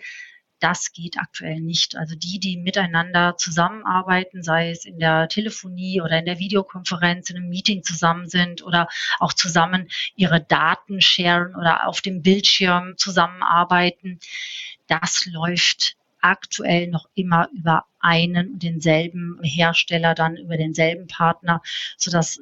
das 0.64 0.94
geht 0.94 1.18
aktuell 1.18 1.60
nicht. 1.60 1.98
Also 1.98 2.16
die, 2.16 2.40
die 2.40 2.56
miteinander 2.56 3.36
zusammenarbeiten, 3.36 4.44
sei 4.44 4.72
es 4.72 4.86
in 4.86 4.98
der 4.98 5.28
Telefonie 5.28 6.02
oder 6.02 6.20
in 6.20 6.26
der 6.26 6.40
Videokonferenz, 6.40 7.30
in 7.30 7.36
einem 7.36 7.50
Meeting 7.50 7.84
zusammen 7.84 8.30
sind 8.30 8.64
oder 8.64 8.88
auch 9.20 9.34
zusammen 9.34 9.90
ihre 10.16 10.40
Daten 10.40 11.02
sharen 11.02 11.54
oder 11.56 11.88
auf 11.88 12.00
dem 12.00 12.22
Bildschirm 12.22 12.94
zusammenarbeiten, 12.96 14.20
das 14.88 15.26
läuft 15.26 15.98
aktuell 16.22 16.88
noch 16.88 17.10
immer 17.14 17.50
über 17.52 17.84
einen 18.00 18.54
und 18.54 18.64
denselben 18.64 19.40
Hersteller, 19.44 20.16
dann 20.16 20.38
über 20.38 20.56
denselben 20.56 21.08
Partner, 21.08 21.62
sodass 21.98 22.40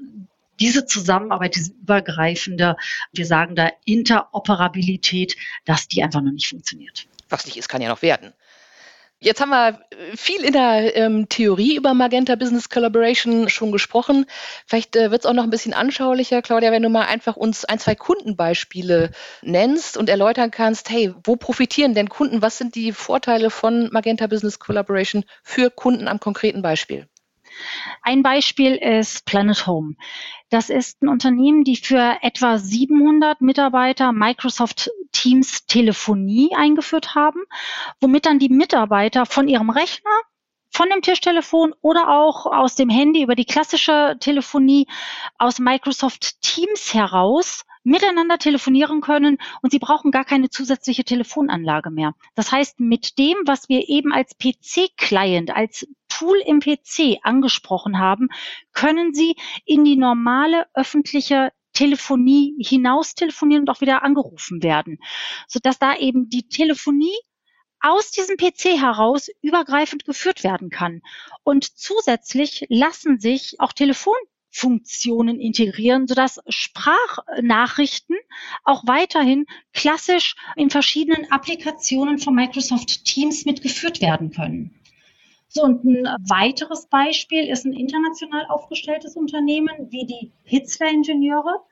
diese 0.60 0.86
Zusammenarbeit, 0.86 1.56
diese 1.56 1.72
übergreifende, 1.74 2.78
wir 3.14 3.26
sagen 3.26 3.56
da 3.56 3.72
Interoperabilität, 3.86 5.36
dass 5.66 5.88
die 5.88 6.04
einfach 6.04 6.22
noch 6.22 6.32
nicht 6.32 6.50
funktioniert. 6.50 7.08
Was 7.32 7.46
nicht 7.46 7.58
ist, 7.58 7.70
kann 7.70 7.82
ja 7.82 7.90
noch 7.90 8.02
werden. 8.02 8.34
Jetzt 9.24 9.40
haben 9.40 9.52
wir 9.52 9.80
viel 10.16 10.44
in 10.44 10.54
der 10.54 10.96
ähm, 10.98 11.30
Theorie 11.30 11.76
über 11.76 11.94
Magenta 11.94 12.36
Business 12.36 12.70
Collaboration 12.70 13.50
schon 13.50 13.72
gesprochen. 13.72 14.26
Vielleicht 14.66 14.96
äh, 14.96 15.12
wird 15.12 15.22
es 15.22 15.26
auch 15.28 15.34
noch 15.34 15.44
ein 15.44 15.52
bisschen 15.52 15.76
anschaulicher, 15.76 16.42
Claudia, 16.42 16.72
wenn 16.72 16.82
du 16.82 16.90
mal 16.90 17.06
einfach 17.06 17.36
uns 17.36 17.64
ein, 17.64 17.78
zwei 17.78 17.94
Kundenbeispiele 17.94 19.12
nennst 19.44 19.96
und 19.96 20.10
erläutern 20.10 20.50
kannst, 20.50 20.90
hey, 20.90 21.14
wo 21.24 21.36
profitieren 21.36 21.94
denn 21.94 22.10
Kunden? 22.10 22.42
Was 22.42 22.58
sind 22.58 22.74
die 22.74 22.94
Vorteile 22.94 23.52
von 23.52 23.90
Magenta 23.92 24.26
Business 24.26 24.58
Collaboration 24.58 25.24
für 25.44 25.70
Kunden 25.70 26.08
am 26.08 26.20
konkreten 26.20 26.64
Beispiel? 26.64 27.08
Ein 28.02 28.24
Beispiel 28.24 28.76
ist 28.76 29.26
Planet 29.26 29.68
Home. 29.68 29.98
Das 30.50 30.72
ist 30.72 31.04
ein 31.04 31.10
Unternehmen, 31.10 31.64
die 31.64 31.76
für 31.76 32.18
etwa 32.24 32.58
700 32.58 33.40
Mitarbeiter 33.42 34.12
Microsoft 34.14 34.90
Teams 35.12 35.66
Telefonie 35.66 36.52
eingeführt 36.56 37.16
haben, 37.16 37.42
womit 38.00 38.26
dann 38.26 38.40
die 38.40 38.50
Mitarbeiter 38.50 39.26
von 39.26 39.48
ihrem 39.48 39.70
Rechner 39.70 40.12
von 40.74 40.90
dem 40.90 41.02
Tischtelefon 41.02 41.76
oder 41.82 42.10
auch 42.10 42.46
aus 42.46 42.76
dem 42.76 42.90
Handy 42.90 43.24
über 43.24 43.36
die 43.36 43.46
klassische 43.46 44.16
Telefonie 44.20 44.88
aus 45.38 45.60
Microsoft 45.60 46.42
Teams 46.42 46.94
heraus 46.94 47.66
miteinander 47.84 48.38
telefonieren 48.38 49.02
können 49.02 49.38
und 49.62 49.72
sie 49.72 49.80
brauchen 49.80 50.12
gar 50.12 50.24
keine 50.24 50.50
zusätzliche 50.50 51.04
Telefonanlage 51.04 51.90
mehr. 51.90 52.14
Das 52.36 52.52
heißt, 52.52 52.80
mit 52.80 53.18
dem, 53.18 53.38
was 53.46 53.70
wir 53.70 53.90
eben 53.90 54.14
als 54.14 54.38
PC-Client, 54.38 55.56
als 55.56 55.88
Tool 56.08 56.38
im 56.46 56.60
PC 56.60 57.20
angesprochen 57.24 57.98
haben, 57.98 58.30
können 58.74 59.14
Sie 59.14 59.36
in 59.66 59.84
die 59.84 59.98
normale 59.98 60.68
öffentliche 60.74 61.52
Telefonie 61.82 62.54
hinaus 62.60 63.16
telefonieren 63.16 63.64
und 63.64 63.70
auch 63.70 63.82
wieder 63.82 64.04
angerufen 64.04 64.62
werden, 64.62 65.00
sodass 65.48 65.80
da 65.80 65.96
eben 65.98 66.30
die 66.30 66.48
Telefonie 66.48 67.18
aus 67.80 68.12
diesem 68.12 68.38
PC 68.38 68.80
heraus 68.80 69.30
übergreifend 69.42 70.06
geführt 70.06 70.44
werden 70.44 70.70
kann. 70.70 71.02
Und 71.44 71.66
zusätzlich 71.66 72.68
lassen 72.70 73.20
sich 73.20 73.56
auch 73.58 73.74
Telefonfunktionen 73.74 75.40
integrieren, 75.40 76.06
sodass 76.06 76.40
Sprachnachrichten 76.48 78.18
auch 78.64 78.86
weiterhin 78.86 79.48
klassisch 79.74 80.36
in 80.56 80.70
verschiedenen 80.70 81.32
Applikationen 81.32 82.20
von 82.20 82.36
Microsoft 82.36 83.06
Teams 83.06 83.46
mitgeführt 83.46 84.02
werden 84.02 84.30
können. 84.30 84.80
So, 85.54 85.64
und 85.64 85.84
ein 85.84 86.06
weiteres 86.30 86.88
Beispiel 86.88 87.50
ist 87.50 87.66
ein 87.66 87.74
international 87.74 88.46
aufgestelltes 88.48 89.18
Unternehmen 89.18 89.92
wie 89.92 90.06
die 90.06 90.32
Hitzler 90.44 90.90
Ingenieure, 90.90 91.66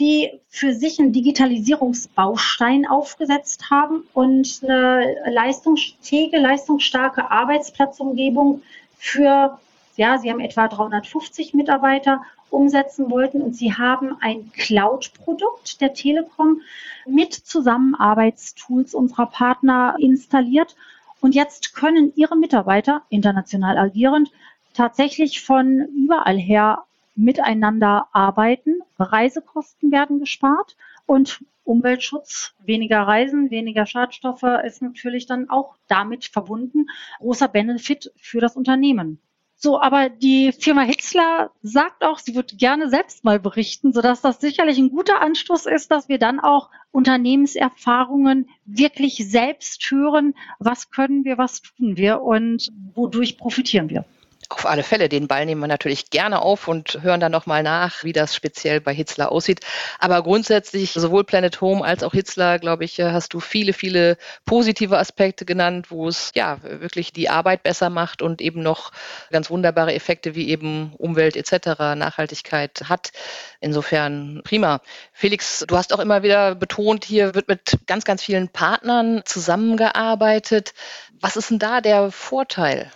die 0.00 0.40
für 0.48 0.74
sich 0.74 0.98
einen 0.98 1.12
Digitalisierungsbaustein 1.12 2.86
aufgesetzt 2.86 3.70
haben 3.70 4.02
und 4.12 4.60
eine 4.62 5.16
leistungsfähige, 5.30 6.38
leistungsstarke 6.38 7.30
Arbeitsplatzumgebung 7.30 8.62
für, 8.98 9.58
ja, 9.96 10.18
sie 10.18 10.30
haben 10.30 10.40
etwa 10.40 10.66
350 10.66 11.54
Mitarbeiter 11.54 12.22
umsetzen 12.50 13.10
wollten 13.10 13.40
und 13.42 13.54
sie 13.54 13.74
haben 13.74 14.16
ein 14.20 14.50
Cloud-Produkt 14.52 15.80
der 15.80 15.94
Telekom 15.94 16.60
mit 17.06 17.34
Zusammenarbeitstools 17.34 18.94
unserer 18.94 19.26
Partner 19.26 19.96
installiert. 19.98 20.74
Und 21.20 21.34
jetzt 21.34 21.74
können 21.74 22.12
Ihre 22.16 22.36
Mitarbeiter, 22.36 23.02
international 23.08 23.78
agierend, 23.78 24.30
tatsächlich 24.72 25.42
von 25.42 25.80
überall 25.96 26.36
her 26.36 26.84
miteinander 27.14 28.08
arbeiten. 28.12 28.80
Reisekosten 28.98 29.92
werden 29.92 30.20
gespart 30.20 30.76
und 31.06 31.44
Umweltschutz, 31.64 32.54
weniger 32.58 33.02
Reisen, 33.02 33.50
weniger 33.50 33.86
Schadstoffe 33.86 34.44
ist 34.64 34.82
natürlich 34.82 35.26
dann 35.26 35.48
auch 35.48 35.76
damit 35.88 36.26
verbunden. 36.26 36.86
Großer 37.18 37.48
Benefit 37.48 38.12
für 38.16 38.40
das 38.40 38.54
Unternehmen. 38.56 39.18
So, 39.56 39.80
aber 39.80 40.10
die 40.10 40.52
Firma 40.52 40.82
Hitzler 40.82 41.50
sagt 41.62 42.04
auch, 42.04 42.18
sie 42.18 42.34
wird 42.34 42.58
gerne 42.58 42.90
selbst 42.90 43.24
mal 43.24 43.40
berichten, 43.40 43.94
sodass 43.94 44.20
das 44.20 44.38
sicherlich 44.38 44.76
ein 44.76 44.90
guter 44.90 45.22
Anstoß 45.22 45.64
ist, 45.64 45.90
dass 45.90 46.08
wir 46.10 46.18
dann 46.18 46.38
auch 46.38 46.68
Unternehmenserfahrungen 46.90 48.50
wirklich 48.66 49.26
selbst 49.26 49.90
hören. 49.90 50.34
Was 50.58 50.90
können 50.90 51.24
wir, 51.24 51.38
was 51.38 51.62
tun 51.62 51.96
wir 51.96 52.20
und 52.20 52.72
wodurch 52.94 53.38
profitieren 53.38 53.88
wir? 53.88 54.04
Auf 54.48 54.66
alle 54.66 54.82
Fälle, 54.82 55.08
den 55.08 55.28
Ball 55.28 55.46
nehmen 55.46 55.60
wir 55.60 55.68
natürlich 55.68 56.10
gerne 56.10 56.40
auf 56.40 56.68
und 56.68 57.02
hören 57.02 57.20
dann 57.20 57.32
nochmal 57.32 57.62
nach, 57.62 58.04
wie 58.04 58.12
das 58.12 58.34
speziell 58.34 58.80
bei 58.80 58.94
Hitzler 58.94 59.32
aussieht. 59.32 59.60
Aber 59.98 60.22
grundsätzlich, 60.22 60.92
sowohl 60.92 61.24
Planet 61.24 61.60
Home 61.60 61.84
als 61.84 62.02
auch 62.02 62.12
Hitzler, 62.12 62.58
glaube 62.58 62.84
ich, 62.84 63.00
hast 63.00 63.34
du 63.34 63.40
viele, 63.40 63.72
viele 63.72 64.16
positive 64.44 64.98
Aspekte 64.98 65.44
genannt, 65.44 65.90
wo 65.90 66.08
es 66.08 66.32
ja 66.34 66.58
wirklich 66.62 67.12
die 67.12 67.28
Arbeit 67.28 67.62
besser 67.62 67.90
macht 67.90 68.22
und 68.22 68.40
eben 68.40 68.62
noch 68.62 68.92
ganz 69.30 69.50
wunderbare 69.50 69.94
Effekte 69.94 70.34
wie 70.34 70.48
eben 70.48 70.94
Umwelt 70.96 71.36
etc., 71.36 71.78
Nachhaltigkeit 71.96 72.84
hat. 72.88 73.12
Insofern 73.60 74.42
prima. 74.44 74.80
Felix, 75.12 75.64
du 75.66 75.76
hast 75.76 75.92
auch 75.92 76.00
immer 76.00 76.22
wieder 76.22 76.54
betont, 76.54 77.04
hier 77.04 77.34
wird 77.34 77.48
mit 77.48 77.78
ganz, 77.86 78.04
ganz 78.04 78.22
vielen 78.22 78.48
Partnern 78.48 79.22
zusammengearbeitet. 79.24 80.74
Was 81.20 81.36
ist 81.36 81.50
denn 81.50 81.58
da 81.58 81.80
der 81.80 82.10
Vorteil? 82.10 82.90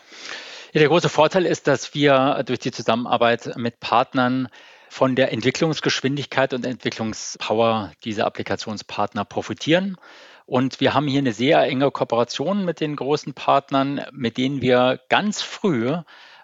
Der 0.74 0.86
große 0.86 1.08
Vorteil 1.08 1.46
ist, 1.46 1.66
dass 1.66 1.94
wir 1.94 2.42
durch 2.44 2.58
die 2.58 2.72
Zusammenarbeit 2.72 3.56
mit 3.56 3.80
Partnern 3.80 4.48
von 4.90 5.16
der 5.16 5.32
Entwicklungsgeschwindigkeit 5.32 6.52
und 6.52 6.66
Entwicklungspower 6.66 7.92
dieser 8.04 8.26
Applikationspartner 8.26 9.24
profitieren. 9.24 9.96
Und 10.44 10.80
wir 10.80 10.92
haben 10.92 11.06
hier 11.06 11.20
eine 11.20 11.32
sehr 11.32 11.62
enge 11.62 11.90
Kooperation 11.90 12.66
mit 12.66 12.80
den 12.80 12.96
großen 12.96 13.32
Partnern, 13.32 14.04
mit 14.12 14.36
denen 14.36 14.60
wir 14.60 15.00
ganz 15.08 15.40
früh 15.40 15.96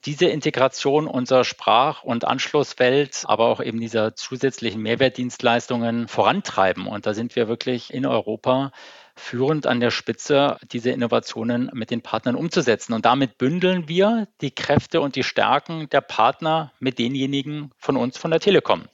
diese 0.06 0.26
Integration 0.26 1.06
unserer 1.06 1.44
Sprach- 1.44 2.02
und 2.02 2.24
Anschlusswelt, 2.24 3.24
aber 3.24 3.46
auch 3.46 3.62
eben 3.62 3.80
dieser 3.80 4.14
zusätzlichen 4.14 4.82
Mehrwertdienstleistungen 4.82 6.08
vorantreiben. 6.08 6.86
Und 6.86 7.06
da 7.06 7.14
sind 7.14 7.36
wir 7.36 7.48
wirklich 7.48 7.92
in 7.92 8.06
Europa 8.06 8.72
führend 9.16 9.66
an 9.66 9.80
der 9.80 9.90
Spitze, 9.90 10.58
diese 10.72 10.90
Innovationen 10.90 11.70
mit 11.72 11.90
den 11.90 12.02
Partnern 12.02 12.34
umzusetzen. 12.34 12.92
Und 12.92 13.04
damit 13.04 13.38
bündeln 13.38 13.88
wir 13.88 14.28
die 14.40 14.50
Kräfte 14.50 15.00
und 15.00 15.16
die 15.16 15.22
Stärken 15.22 15.88
der 15.90 16.00
Partner 16.00 16.72
mit 16.80 16.98
denjenigen 16.98 17.70
von 17.78 17.96
uns 17.96 18.18
von 18.18 18.30
der 18.30 18.40
Telekom. 18.40 18.84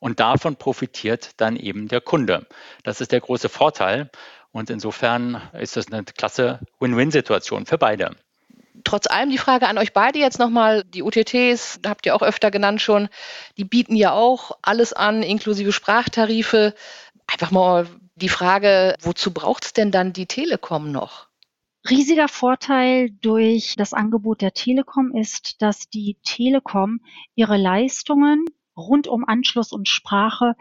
Und 0.00 0.20
davon 0.20 0.56
profitiert 0.56 1.30
dann 1.36 1.56
eben 1.56 1.88
der 1.88 2.00
Kunde. 2.00 2.46
Das 2.82 3.00
ist 3.00 3.12
der 3.12 3.20
große 3.20 3.48
Vorteil. 3.48 4.10
Und 4.50 4.70
insofern 4.70 5.40
ist 5.52 5.76
das 5.76 5.92
eine 5.92 6.04
klasse 6.04 6.60
Win-Win-Situation 6.80 7.66
für 7.66 7.78
beide. 7.78 8.16
Trotz 8.84 9.06
allem 9.06 9.30
die 9.30 9.38
Frage 9.38 9.66
an 9.68 9.78
euch 9.78 9.92
beide 9.92 10.18
jetzt 10.18 10.38
nochmal, 10.38 10.84
die 10.84 11.02
UTTs, 11.02 11.80
habt 11.86 12.06
ihr 12.06 12.14
auch 12.14 12.22
öfter 12.22 12.50
genannt 12.50 12.80
schon, 12.80 13.08
die 13.56 13.64
bieten 13.64 13.96
ja 13.96 14.12
auch 14.12 14.52
alles 14.62 14.92
an, 14.92 15.22
inklusive 15.22 15.72
Sprachtarife. 15.72 16.74
Einfach 17.26 17.50
mal 17.50 17.86
die 18.18 18.28
Frage, 18.28 18.94
wozu 19.00 19.32
braucht 19.32 19.64
es 19.64 19.72
denn 19.72 19.90
dann 19.90 20.12
die 20.12 20.26
Telekom 20.26 20.92
noch? 20.92 21.28
Riesiger 21.88 22.28
Vorteil 22.28 23.10
durch 23.10 23.74
das 23.76 23.94
Angebot 23.94 24.40
der 24.42 24.52
Telekom 24.52 25.14
ist, 25.14 25.62
dass 25.62 25.88
die 25.88 26.18
Telekom 26.22 27.00
ihre 27.34 27.56
Leistungen 27.56 28.44
rund 28.76 29.06
um 29.06 29.24
Anschluss 29.24 29.72
und 29.72 29.88
Sprache 29.88 30.54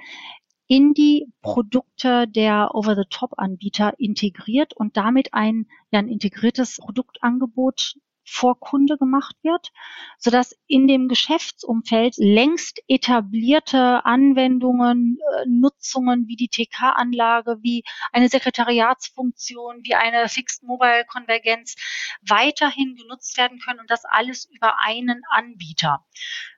in 0.68 0.94
die 0.94 1.28
Produkte 1.42 2.28
der 2.28 2.76
Over-the-Top-Anbieter 2.76 3.94
integriert 3.98 4.74
und 4.74 4.98
damit 4.98 5.34
ein, 5.34 5.68
ja, 5.92 6.00
ein 6.00 6.10
integriertes 6.10 6.78
Produktangebot 6.78 7.96
vor 8.30 8.60
Kunde 8.60 8.98
gemacht 8.98 9.36
wird, 9.42 9.72
sodass 10.18 10.56
in 10.68 10.88
dem 10.88 11.08
Geschäftsumfeld 11.08 12.16
längst 12.18 12.82
etablierte 12.88 14.06
Anwendungen, 14.06 15.18
äh, 15.18 15.46
Nutzungen 15.48 16.28
wie 16.28 16.36
die 16.36 16.50
TK-Anlage, 16.50 17.58
wie 17.62 17.84
eine 18.12 18.28
Sekretariatsfunktion, 18.28 19.80
wie 19.84 19.96
eine 19.96 20.28
Fixed 20.28 20.64
Mobile 20.64 21.06
Konvergenz 21.08 21.76
weiterhin 22.22 22.96
genutzt 22.96 23.38
werden 23.38 23.60
können 23.60 23.80
und 23.80 23.90
das 23.90 24.04
alles 24.04 24.46
über 24.52 24.80
einen 24.80 25.22
Anbieter. 25.30 26.06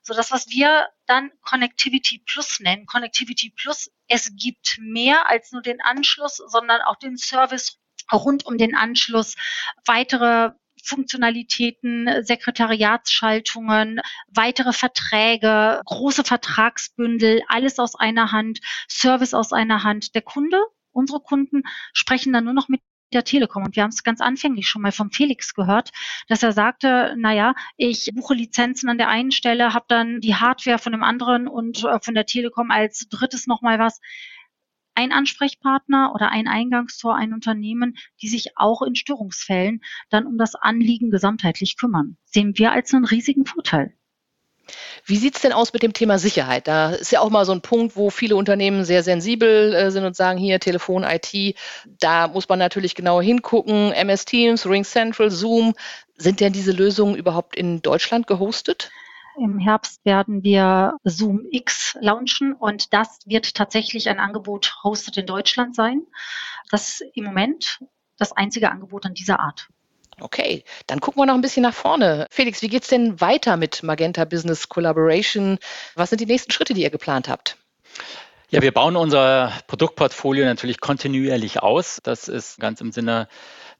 So 0.01 0.15
das, 0.15 0.31
was 0.31 0.49
wir 0.49 0.87
dann 1.05 1.31
Connectivity 1.41 2.23
Plus 2.25 2.59
nennen. 2.59 2.87
Connectivity 2.87 3.53
Plus, 3.55 3.91
es 4.07 4.35
gibt 4.35 4.77
mehr 4.81 5.29
als 5.29 5.51
nur 5.51 5.61
den 5.61 5.81
Anschluss, 5.81 6.37
sondern 6.37 6.81
auch 6.81 6.95
den 6.95 7.17
Service 7.17 7.79
rund 8.11 8.45
um 8.45 8.57
den 8.57 8.75
Anschluss, 8.75 9.35
weitere 9.85 10.51
Funktionalitäten, 10.89 12.09
Sekretariatsschaltungen, 12.23 14.01
weitere 14.27 14.73
Verträge, 14.73 15.81
große 15.85 16.23
Vertragsbündel, 16.23 17.43
alles 17.47 17.79
aus 17.79 17.95
einer 17.95 18.31
Hand, 18.31 18.59
Service 18.89 19.33
aus 19.33 19.53
einer 19.53 19.83
Hand. 19.83 20.15
Der 20.15 20.23
Kunde, 20.23 20.59
unsere 20.91 21.19
Kunden 21.19 21.63
sprechen 21.93 22.33
dann 22.33 22.45
nur 22.45 22.53
noch 22.53 22.69
mit 22.69 22.81
der 23.13 23.23
Telekom. 23.23 23.63
Und 23.63 23.75
wir 23.75 23.83
haben 23.83 23.89
es 23.89 24.03
ganz 24.03 24.21
anfänglich 24.21 24.67
schon 24.67 24.81
mal 24.81 24.91
vom 24.91 25.11
Felix 25.11 25.53
gehört, 25.53 25.91
dass 26.27 26.43
er 26.43 26.51
sagte, 26.51 27.15
naja, 27.17 27.55
ich 27.77 28.09
buche 28.13 28.33
Lizenzen 28.33 28.89
an 28.89 28.97
der 28.97 29.09
einen 29.09 29.31
Stelle, 29.31 29.73
habe 29.73 29.85
dann 29.87 30.21
die 30.21 30.35
Hardware 30.35 30.79
von 30.79 30.91
dem 30.91 31.03
anderen 31.03 31.47
und 31.47 31.83
äh, 31.83 31.99
von 32.01 32.13
der 32.13 32.25
Telekom 32.25 32.71
als 32.71 33.07
drittes 33.09 33.47
nochmal 33.47 33.79
was. 33.79 33.99
Ein 34.95 35.11
Ansprechpartner 35.11 36.11
oder 36.13 36.29
ein 36.29 36.47
Eingangstor, 36.47 37.15
ein 37.15 37.33
Unternehmen, 37.33 37.97
die 38.21 38.27
sich 38.27 38.57
auch 38.57 38.81
in 38.81 38.95
Störungsfällen 38.95 39.81
dann 40.09 40.25
um 40.25 40.37
das 40.37 40.55
Anliegen 40.55 41.09
gesamtheitlich 41.09 41.77
kümmern, 41.77 42.17
sehen 42.25 42.57
wir 42.57 42.71
als 42.71 42.93
einen 42.93 43.05
riesigen 43.05 43.45
Vorteil. 43.45 43.93
Wie 45.05 45.17
sieht 45.17 45.35
es 45.35 45.41
denn 45.41 45.53
aus 45.53 45.73
mit 45.73 45.83
dem 45.83 45.93
Thema 45.93 46.19
Sicherheit? 46.19 46.67
Da 46.67 46.91
ist 46.91 47.11
ja 47.11 47.21
auch 47.21 47.29
mal 47.29 47.45
so 47.45 47.51
ein 47.51 47.61
Punkt, 47.61 47.95
wo 47.95 48.09
viele 48.09 48.35
Unternehmen 48.35 48.85
sehr 48.85 49.03
sensibel 49.03 49.73
äh, 49.73 49.91
sind 49.91 50.05
und 50.05 50.15
sagen, 50.15 50.39
hier 50.39 50.59
Telefon, 50.59 51.03
IT, 51.03 51.55
da 51.99 52.27
muss 52.27 52.49
man 52.49 52.59
natürlich 52.59 52.95
genauer 52.95 53.23
hingucken. 53.23 53.91
MS 53.91 54.25
Teams, 54.25 54.65
Ring 54.65 54.83
Central, 54.83 55.31
Zoom. 55.31 55.73
Sind 56.17 56.39
denn 56.39 56.53
diese 56.53 56.71
Lösungen 56.71 57.15
überhaupt 57.15 57.55
in 57.55 57.81
Deutschland 57.81 58.27
gehostet? 58.27 58.91
Im 59.41 59.57
Herbst 59.57 60.03
werden 60.05 60.43
wir 60.43 60.97
Zoom 61.03 61.45
X 61.49 61.97
launchen 62.01 62.53
und 62.53 62.93
das 62.93 63.19
wird 63.25 63.55
tatsächlich 63.55 64.09
ein 64.09 64.19
Angebot 64.19 64.75
hosted 64.83 65.17
in 65.17 65.25
Deutschland 65.25 65.75
sein. 65.75 66.01
Das 66.71 67.01
ist 67.01 67.03
im 67.15 67.23
Moment 67.23 67.79
das 68.17 68.31
einzige 68.33 68.69
Angebot 68.69 69.05
an 69.05 69.13
dieser 69.13 69.39
Art. 69.39 69.69
Okay, 70.19 70.65
dann 70.87 70.99
gucken 70.99 71.21
wir 71.21 71.25
noch 71.25 71.35
ein 71.35 71.41
bisschen 71.41 71.63
nach 71.63 71.73
vorne. 71.73 72.27
Felix, 72.29 72.61
wie 72.61 72.67
geht 72.67 72.83
es 72.83 72.89
denn 72.89 73.21
weiter 73.21 73.55
mit 73.55 73.83
Magenta 73.83 74.25
Business 74.25 74.67
Collaboration? 74.67 75.57
Was 75.95 76.09
sind 76.09 76.19
die 76.19 76.25
nächsten 76.25 76.51
Schritte, 76.51 76.73
die 76.73 76.81
ihr 76.81 76.89
geplant 76.89 77.29
habt? 77.29 77.57
Ja, 78.49 78.61
wir 78.61 78.73
bauen 78.73 78.95
unser 78.95 79.53
Produktportfolio 79.67 80.43
natürlich 80.43 80.79
kontinuierlich 80.79 81.61
aus. 81.61 81.99
Das 82.03 82.27
ist 82.27 82.59
ganz 82.59 82.81
im 82.81 82.91
Sinne 82.91 83.27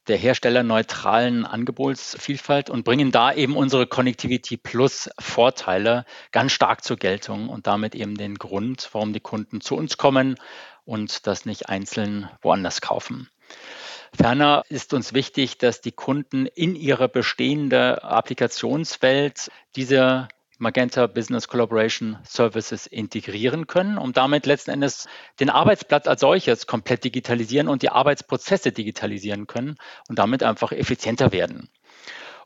der 0.10 0.18
herstellerneutralen 0.18 1.46
Angebotsvielfalt 1.46 2.70
und 2.70 2.84
bringen 2.84 3.12
da 3.12 3.32
eben 3.32 3.56
unsere 3.56 3.86
Connectivity 3.86 4.58
Plus 4.58 5.10
Vorteile 5.20 6.04
ganz 6.32 6.52
stark 6.52 6.84
zur 6.84 6.98
Geltung 6.98 7.48
und 7.48 7.68
damit 7.68 7.94
eben 7.94 8.16
den 8.16 8.36
Grund, 8.36 8.90
warum 8.92 9.14
die 9.14 9.20
Kunden 9.20 9.62
zu 9.62 9.76
uns 9.76 9.98
kommen 9.98 10.36
und 10.84 11.28
das 11.28 11.46
nicht 11.46 11.70
einzeln 11.70 12.28
woanders 12.42 12.82
kaufen. 12.82 13.30
Ferner 14.12 14.64
ist 14.70 14.94
uns 14.96 15.14
wichtig, 15.14 15.60
dass 15.60 15.82
die 15.82 15.92
Kunden 15.92 16.48
in 16.48 16.76
ihre 16.76 17.08
bestehende 17.08 18.04
Applikationswelt 18.04 19.52
diese 19.76 20.28
Magenta 20.60 21.08
Business 21.08 21.48
Collaboration 21.48 22.18
Services 22.24 22.86
integrieren 22.86 23.66
können, 23.66 23.98
um 23.98 24.14
damit 24.14 24.46
letzten 24.46 24.72
Endes 24.72 25.08
den 25.40 25.50
Arbeitsplatz 25.50 26.06
als 26.06 26.22
solches 26.22 26.68
komplett 26.68 27.06
digitalisieren 27.06 27.68
und 27.68 27.82
die 27.82 27.90
Arbeitsprozesse 27.90 28.72
digitalisieren 28.72 29.48
können 29.48 29.78
und 30.10 30.20
damit 30.20 30.44
einfach 30.44 30.72
effizienter 30.72 31.32
werden. 31.32 31.70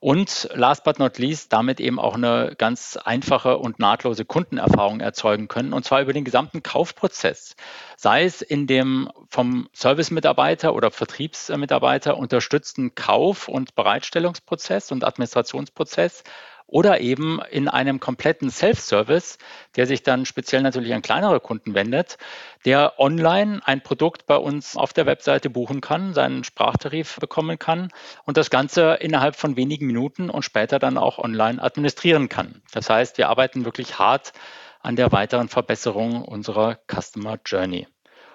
Und 0.03 0.49
last 0.53 0.83
but 0.83 0.99
not 0.99 1.17
least, 1.17 1.53
damit 1.53 1.79
eben 1.79 1.97
auch 1.97 2.15
eine 2.15 2.55
ganz 2.57 2.97
einfache 2.97 3.57
und 3.57 3.79
nahtlose 3.79 4.25
Kundenerfahrung 4.25 4.99
erzeugen 4.99 5.47
können, 5.47 5.71
und 5.71 5.85
zwar 5.85 6.01
über 6.01 6.11
den 6.11 6.25
gesamten 6.25 6.61
Kaufprozess. 6.61 7.55
Sei 7.95 8.25
es 8.25 8.41
in 8.41 8.67
dem 8.67 9.09
vom 9.29 9.69
Service-Mitarbeiter 9.73 10.73
oder 10.75 10.91
Vertriebsmitarbeiter 10.91 12.17
unterstützten 12.17 12.95
Kauf- 12.95 13.47
und 13.47 13.75
Bereitstellungsprozess 13.75 14.91
und 14.91 15.05
Administrationsprozess, 15.05 16.25
oder 16.73 17.01
eben 17.01 17.39
in 17.51 17.67
einem 17.67 17.99
kompletten 17.99 18.49
Self-Service, 18.49 19.37
der 19.75 19.85
sich 19.85 20.01
dann 20.01 20.25
speziell 20.25 20.63
natürlich 20.63 20.91
an 20.95 21.03
kleinere 21.03 21.39
Kunden 21.39 21.75
wendet, 21.75 22.17
der 22.65 22.99
online 22.99 23.61
ein 23.63 23.81
Produkt 23.81 24.25
bei 24.25 24.37
uns 24.37 24.75
auf 24.75 24.91
der 24.91 25.05
Webseite 25.05 25.51
buchen 25.51 25.81
kann, 25.81 26.15
seinen 26.15 26.43
Sprachtarif 26.43 27.17
bekommen 27.17 27.59
kann 27.59 27.89
und 28.25 28.37
das 28.37 28.49
Ganze 28.49 28.95
innerhalb 28.95 29.35
von 29.35 29.55
wenigen 29.55 29.85
Minuten 29.85 30.31
und 30.31 30.41
später 30.41 30.79
dann 30.79 30.97
auch 30.97 31.19
online 31.19 31.61
administrieren 31.61 32.27
kann. 32.27 32.63
Das 32.71 32.89
heißt, 32.89 33.19
wir 33.19 33.29
arbeiten 33.29 33.65
wirklich 33.65 33.99
hart 33.99 34.33
an 34.81 34.95
der 34.95 35.11
weiteren 35.11 35.49
Verbesserung 35.49 36.23
unserer 36.23 36.79
Customer 36.91 37.37
Journey. 37.45 37.87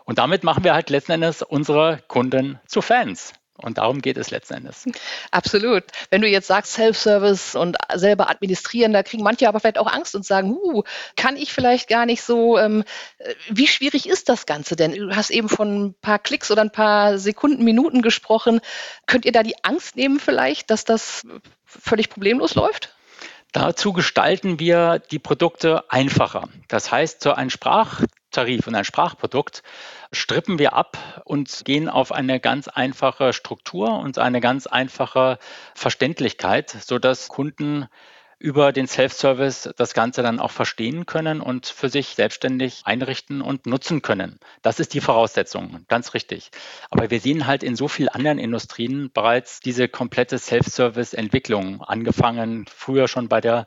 Und 0.05 0.19
damit 0.19 0.45
machen 0.45 0.63
wir 0.63 0.75
halt 0.75 0.91
letzten 0.91 1.11
Endes 1.11 1.43
unsere 1.43 2.05
Kunden 2.07 2.61
zu 2.69 2.83
Fans. 2.83 3.33
Und 3.61 3.79
darum 3.79 4.01
geht 4.01 4.17
es 4.17 4.31
letzten 4.31 4.55
Endes. 4.55 4.87
Absolut. 5.33 5.85
Wenn 6.11 6.21
du 6.21 6.29
jetzt 6.29 6.47
sagst 6.47 6.73
Self-Service 6.75 7.57
und 7.57 7.77
selber 7.95 8.31
administrieren, 8.31 8.93
da 8.93 9.03
kriegen 9.03 9.25
manche 9.25 9.49
aber 9.49 9.59
vielleicht 9.59 9.79
auch 9.79 9.93
Angst 9.93 10.15
und 10.15 10.25
sagen, 10.25 10.51
huh, 10.51 10.85
kann 11.17 11.37
ich 11.37 11.53
vielleicht 11.53 11.89
gar 11.89 12.07
nicht 12.07 12.23
so. 12.23 12.57
Ähm, 12.57 12.85
wie 13.49 13.67
schwierig 13.67 14.09
ist 14.09 14.29
das 14.29 14.47
Ganze 14.47 14.77
denn? 14.77 14.95
Du 14.95 15.15
hast 15.15 15.31
eben 15.31 15.49
von 15.49 15.87
ein 15.87 15.95
paar 16.01 16.21
Klicks 16.21 16.51
oder 16.51 16.63
ein 16.63 16.73
paar 16.73 17.19
Sekunden, 17.19 17.65
Minuten 17.65 18.01
gesprochen. 18.01 18.61
Könnt 19.07 19.25
ihr 19.25 19.33
da 19.33 19.43
die 19.43 19.57
Angst 19.65 19.97
nehmen 19.97 20.21
vielleicht, 20.21 20.71
dass 20.71 20.85
das 20.85 21.27
völlig 21.65 22.11
problemlos 22.11 22.55
läuft? 22.55 22.95
Dazu 23.53 23.93
gestalten 23.93 24.61
wir 24.61 25.01
die 25.11 25.19
Produkte 25.19 25.91
einfacher. 25.91 26.49
Das 26.69 26.93
heißt, 26.93 27.23
so 27.23 27.33
ein 27.33 27.51
Sprachtarif 28.29 28.67
und 28.67 28.75
ein 28.75 28.85
Sprachprodukt 28.85 29.63
strippen 30.13 30.59
wir 30.59 30.75
ab 30.75 31.23
und 31.25 31.63
gehen 31.65 31.89
auf 31.89 32.13
eine 32.13 32.41
ganz 32.41 32.69
einfache 32.69 33.33
Struktur 33.33 33.99
und 33.99 34.19
eine 34.19 34.41
ganz 34.41 34.67
einfache 34.67 35.39
Verständlichkeit, 35.75 36.69
sodass 36.71 37.29
Kunden 37.29 37.89
über 38.39 38.73
den 38.73 38.87
Self-Service 38.87 39.71
das 39.77 39.95
Ganze 39.95 40.23
dann 40.23 40.39
auch 40.39 40.53
verstehen 40.53 41.07
können 41.07 41.41
und 41.41 41.67
für 41.67 41.89
sich 41.89 42.15
selbstständig 42.15 42.83
einrichten 42.85 43.43
und 43.43 43.67
nutzen 43.67 44.01
können. 44.01 44.39
Das 44.63 44.79
ist 44.79 44.95
die 44.95 45.01
Voraussetzung, 45.01 45.85
ganz 45.89 46.15
richtig. 46.15 46.51
Aber 46.91 47.11
wir 47.11 47.21
sehen 47.21 47.47
halt 47.47 47.63
in 47.63 47.75
so 47.75 47.89
vielen 47.89 48.09
anderen 48.09 48.39
Industrien 48.39 49.11
bereits 49.13 49.61
diese 49.61 49.89
komplette 49.89 50.39
Self-Service-Entwicklung, 50.39 51.83
angefangen 51.83 52.67
früher 52.69 53.09
schon 53.09 53.29
bei 53.29 53.41
der 53.41 53.67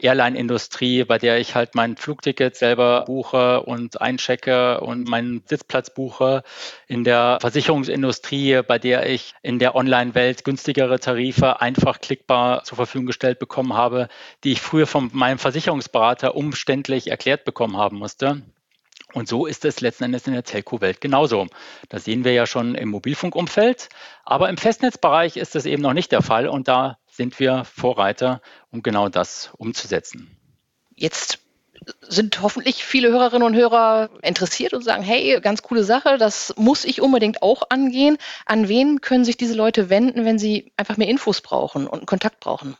Airline-Industrie, 0.00 1.04
bei 1.04 1.18
der 1.18 1.38
ich 1.38 1.54
halt 1.54 1.74
mein 1.74 1.96
Flugticket 1.96 2.56
selber 2.56 3.04
buche 3.06 3.62
und 3.62 4.00
einchecke 4.00 4.80
und 4.80 5.08
meinen 5.08 5.42
Sitzplatz 5.46 5.90
buche. 5.90 6.42
In 6.86 7.04
der 7.04 7.38
Versicherungsindustrie, 7.40 8.62
bei 8.66 8.78
der 8.78 9.08
ich 9.08 9.34
in 9.42 9.58
der 9.58 9.74
Online-Welt 9.74 10.44
günstigere 10.44 11.00
Tarife 11.00 11.60
einfach 11.60 12.00
klickbar 12.00 12.64
zur 12.64 12.76
Verfügung 12.76 13.06
gestellt 13.06 13.38
bekommen 13.38 13.74
habe, 13.74 14.05
die 14.44 14.52
ich 14.52 14.60
früher 14.60 14.86
von 14.86 15.10
meinem 15.12 15.38
Versicherungsberater 15.38 16.34
umständlich 16.34 17.08
erklärt 17.10 17.44
bekommen 17.44 17.76
haben 17.76 17.98
musste. 17.98 18.42
Und 19.12 19.28
so 19.28 19.46
ist 19.46 19.64
es 19.64 19.80
letzten 19.80 20.04
Endes 20.04 20.26
in 20.26 20.32
der 20.32 20.44
Telco-Welt 20.44 21.00
genauso. 21.00 21.46
Das 21.88 22.04
sehen 22.04 22.24
wir 22.24 22.32
ja 22.32 22.46
schon 22.46 22.74
im 22.74 22.90
Mobilfunkumfeld, 22.90 23.88
aber 24.24 24.48
im 24.48 24.56
Festnetzbereich 24.56 25.36
ist 25.36 25.54
das 25.54 25.64
eben 25.64 25.82
noch 25.82 25.94
nicht 25.94 26.12
der 26.12 26.22
Fall 26.22 26.48
und 26.48 26.68
da 26.68 26.98
sind 27.10 27.38
wir 27.38 27.64
Vorreiter, 27.64 28.42
um 28.70 28.82
genau 28.82 29.08
das 29.08 29.50
umzusetzen. 29.56 30.36
Jetzt 30.94 31.38
sind 32.08 32.40
hoffentlich 32.42 32.84
viele 32.84 33.10
Hörerinnen 33.10 33.46
und 33.46 33.54
Hörer 33.54 34.10
interessiert 34.22 34.74
und 34.74 34.82
sagen, 34.82 35.02
hey, 35.02 35.40
ganz 35.40 35.62
coole 35.62 35.84
Sache, 35.84 36.18
das 36.18 36.54
muss 36.56 36.84
ich 36.84 37.00
unbedingt 37.00 37.42
auch 37.42 37.64
angehen. 37.68 38.18
An 38.44 38.68
wen 38.68 39.00
können 39.00 39.24
sich 39.24 39.36
diese 39.36 39.54
Leute 39.54 39.88
wenden, 39.90 40.24
wenn 40.24 40.38
sie 40.38 40.72
einfach 40.76 40.96
mehr 40.96 41.08
Infos 41.08 41.40
brauchen 41.40 41.86
und 41.86 42.06
Kontakt 42.06 42.40
brauchen? 42.40 42.76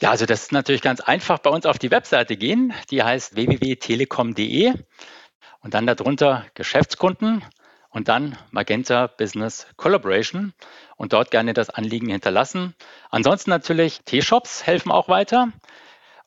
Ja, 0.00 0.10
also 0.10 0.26
das 0.26 0.42
ist 0.42 0.52
natürlich 0.52 0.82
ganz 0.82 1.00
einfach 1.00 1.38
bei 1.38 1.50
uns 1.50 1.66
auf 1.66 1.78
die 1.78 1.90
Webseite 1.90 2.36
gehen. 2.36 2.72
Die 2.90 3.02
heißt 3.02 3.36
www.telekom.de 3.36 4.74
und 5.62 5.74
dann 5.74 5.86
darunter 5.86 6.46
Geschäftskunden 6.54 7.44
und 7.90 8.08
dann 8.08 8.36
Magenta 8.50 9.08
Business 9.08 9.66
Collaboration 9.76 10.54
und 10.96 11.12
dort 11.12 11.30
gerne 11.30 11.54
das 11.54 11.70
Anliegen 11.70 12.08
hinterlassen. 12.08 12.74
Ansonsten 13.10 13.50
natürlich 13.50 14.00
T-Shops 14.04 14.66
helfen 14.66 14.92
auch 14.92 15.08
weiter 15.08 15.48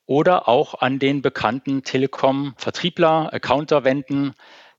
oder 0.05 0.47
auch 0.47 0.75
an 0.81 0.99
den 0.99 1.21
bekannten 1.21 1.83
Telekom-Vertriebler, 1.83 3.33
Accounter 3.33 3.83
wenden, 3.83 4.33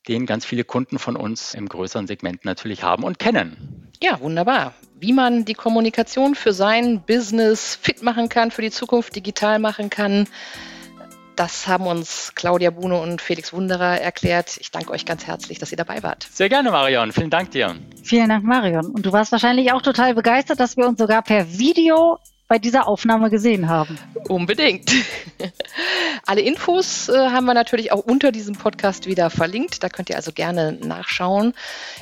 den 0.09 0.27
ganz 0.27 0.45
viele 0.45 0.65
Kunden 0.65 0.99
von 0.99 1.17
uns 1.17 1.55
im 1.55 1.69
größeren 1.69 2.07
Segment 2.07 2.45
natürlich 2.45 2.83
haben 2.83 3.05
und 3.05 3.19
kennen. 3.19 3.91
Ja, 4.03 4.21
wunderbar. 4.21 4.75
Wie 4.99 5.13
man 5.13 5.45
die 5.45 5.55
Kommunikation 5.55 6.35
für 6.35 6.53
sein 6.53 7.03
Business 7.07 7.79
fit 7.81 8.03
machen 8.03 8.29
kann, 8.29 8.51
für 8.51 8.63
die 8.63 8.71
Zukunft 8.71 9.17
digital 9.17 9.59
machen 9.59 9.91
kann, 9.91 10.27
das 11.37 11.67
haben 11.67 11.87
uns 11.87 12.33
Claudia 12.35 12.71
Buhne 12.71 13.01
und 13.01 13.21
Felix 13.21 13.53
Wunderer 13.53 14.01
erklärt. 14.01 14.57
Ich 14.61 14.71
danke 14.71 14.93
euch 14.93 15.05
ganz 15.05 15.27
herzlich, 15.27 15.59
dass 15.59 15.73
ihr 15.73 15.77
dabei 15.77 16.03
wart. 16.03 16.29
Sehr 16.31 16.49
gerne, 16.49 16.71
Marion. 16.71 17.11
Vielen 17.13 17.31
Dank 17.31 17.51
dir. 17.51 17.75
Vielen 18.03 18.29
Dank, 18.29 18.45
Marion. 18.45 18.87
Und 18.87 19.05
du 19.05 19.13
warst 19.13 19.33
wahrscheinlich 19.33 19.73
auch 19.73 19.83
total 19.83 20.15
begeistert, 20.15 20.61
dass 20.61 20.77
wir 20.77 20.87
uns 20.87 20.99
sogar 20.99 21.23
per 21.23 21.59
Video 21.59 22.19
bei 22.47 22.59
dieser 22.59 22.87
Aufnahme 22.87 23.31
gesehen 23.31 23.69
haben. 23.69 23.99
Unbedingt. 24.29 24.91
Alle 26.27 26.41
Infos 26.41 27.11
äh, 27.11 27.13
haben 27.13 27.45
wir 27.45 27.53
natürlich 27.53 27.93
auch 27.93 27.99
unter 27.99 28.33
diesem 28.33 28.55
Podcast 28.55 29.07
wieder 29.07 29.29
verlinkt. 29.29 29.83
Da 29.83 29.91
könnt 29.91 30.09
ihr 30.09 30.17
also 30.17 30.33
gerne 30.33 30.73
nachschauen. 30.73 31.53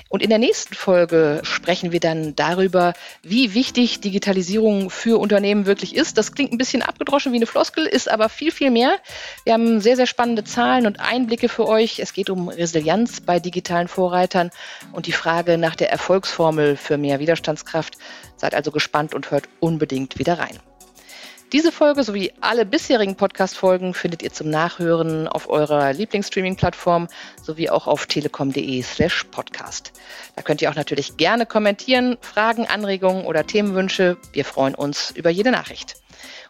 Und 0.09 0.23
in 0.23 0.31
der 0.31 0.39
nächsten 0.39 0.75
Folge 0.75 1.41
sprechen 1.43 1.91
wir 1.91 1.99
dann 1.99 2.37
darüber, 2.37 2.95
wie 3.23 3.55
wichtig 3.55 4.01
Digitalisierung 4.01 4.91
für 4.91 5.19
Unternehmen 5.19 5.67
wirklich 5.67 5.97
ist. 5.97 6.19
Das 6.19 6.33
klingt 6.33 6.53
ein 6.53 6.59
bisschen 6.59 6.83
abgedroschen 6.83 7.33
wie 7.33 7.37
eine 7.37 7.47
Floskel, 7.47 7.85
ist 7.85 8.09
aber 8.09 8.29
viel, 8.29 8.53
viel 8.53 8.71
mehr. 8.71 8.97
Wir 9.45 9.55
haben 9.55 9.81
sehr, 9.81 9.97
sehr 9.97 10.07
spannende 10.07 10.45
Zahlen 10.45 10.87
und 10.87 11.01
Einblicke 11.01 11.49
für 11.49 11.67
euch. 11.67 11.99
Es 11.99 12.13
geht 12.13 12.31
um 12.31 12.49
Resilienz 12.49 13.21
bei 13.21 13.41
digitalen 13.41 13.89
Vorreitern 13.89 14.51
und 14.93 15.07
die 15.07 15.13
Frage 15.13 15.59
nach 15.59 15.75
der 15.75 15.91
Erfolgsformel 15.91 16.77
für 16.77 16.97
mehr 16.97 17.19
Widerstandskraft. 17.19 17.95
Seid 18.37 18.55
also 18.55 18.71
gespannt 18.71 19.15
und 19.15 19.33
hört 19.33 19.49
unbedingt 19.59 20.19
wieder 20.19 20.39
rein. 20.39 20.59
Diese 21.53 21.71
Folge 21.71 22.03
sowie 22.03 22.33
alle 22.41 22.65
bisherigen 22.65 23.15
Podcast-Folgen 23.15 23.93
findet 23.93 24.23
ihr 24.23 24.33
zum 24.33 24.49
Nachhören 24.49 25.29
auf 25.29 25.51
eurer 25.51 25.93
Lieblingsstreaming-Plattform 25.93 27.09
sowie 27.43 27.69
auch 27.69 27.87
auf 27.87 28.07
telekom.de 28.07 28.83
slash 28.83 29.25
podcast. 29.25 29.93
Da 30.35 30.41
könnt 30.41 30.63
ihr 30.63 30.71
auch 30.71 30.77
natürlich 30.77 31.19
gerne 31.19 31.45
kommentieren, 31.45 32.17
Fragen, 32.23 32.67
Anregungen 32.67 33.27
oder 33.27 33.47
Themenwünsche. 33.47 34.17
Wir 34.33 34.47
freuen 34.47 34.75
uns 34.75 35.11
über 35.11 35.29
jede 35.29 35.51
Nachricht. 35.51 35.97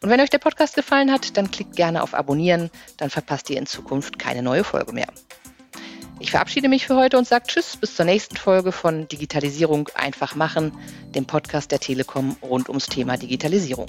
Und 0.02 0.10
wenn 0.10 0.20
euch 0.20 0.30
der 0.30 0.38
Podcast 0.38 0.76
gefallen 0.76 1.10
hat, 1.10 1.36
dann 1.36 1.50
klickt 1.50 1.74
gerne 1.74 2.04
auf 2.04 2.14
Abonnieren, 2.14 2.70
dann 2.96 3.10
verpasst 3.10 3.50
ihr 3.50 3.58
in 3.58 3.66
Zukunft 3.66 4.20
keine 4.20 4.42
neue 4.42 4.62
Folge 4.62 4.92
mehr. 4.92 5.08
Ich 6.22 6.30
verabschiede 6.30 6.68
mich 6.68 6.86
für 6.86 6.94
heute 6.94 7.18
und 7.18 7.26
sage 7.26 7.46
Tschüss 7.48 7.76
bis 7.76 7.96
zur 7.96 8.04
nächsten 8.04 8.36
Folge 8.36 8.70
von 8.70 9.08
Digitalisierung 9.08 9.88
einfach 9.94 10.36
machen, 10.36 10.72
dem 11.16 11.26
Podcast 11.26 11.72
der 11.72 11.80
Telekom 11.80 12.36
rund 12.40 12.68
ums 12.68 12.86
Thema 12.86 13.16
Digitalisierung. 13.16 13.86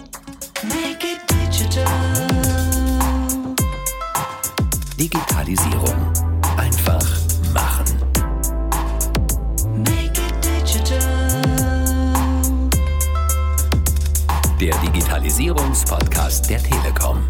Digitalisierung. 5.00 6.13
Einfach 6.58 7.08
machen. 7.54 7.86
Der 14.60 14.76
Digitalisierungspodcast 14.80 16.50
der 16.50 16.63
Telekom. 16.63 17.28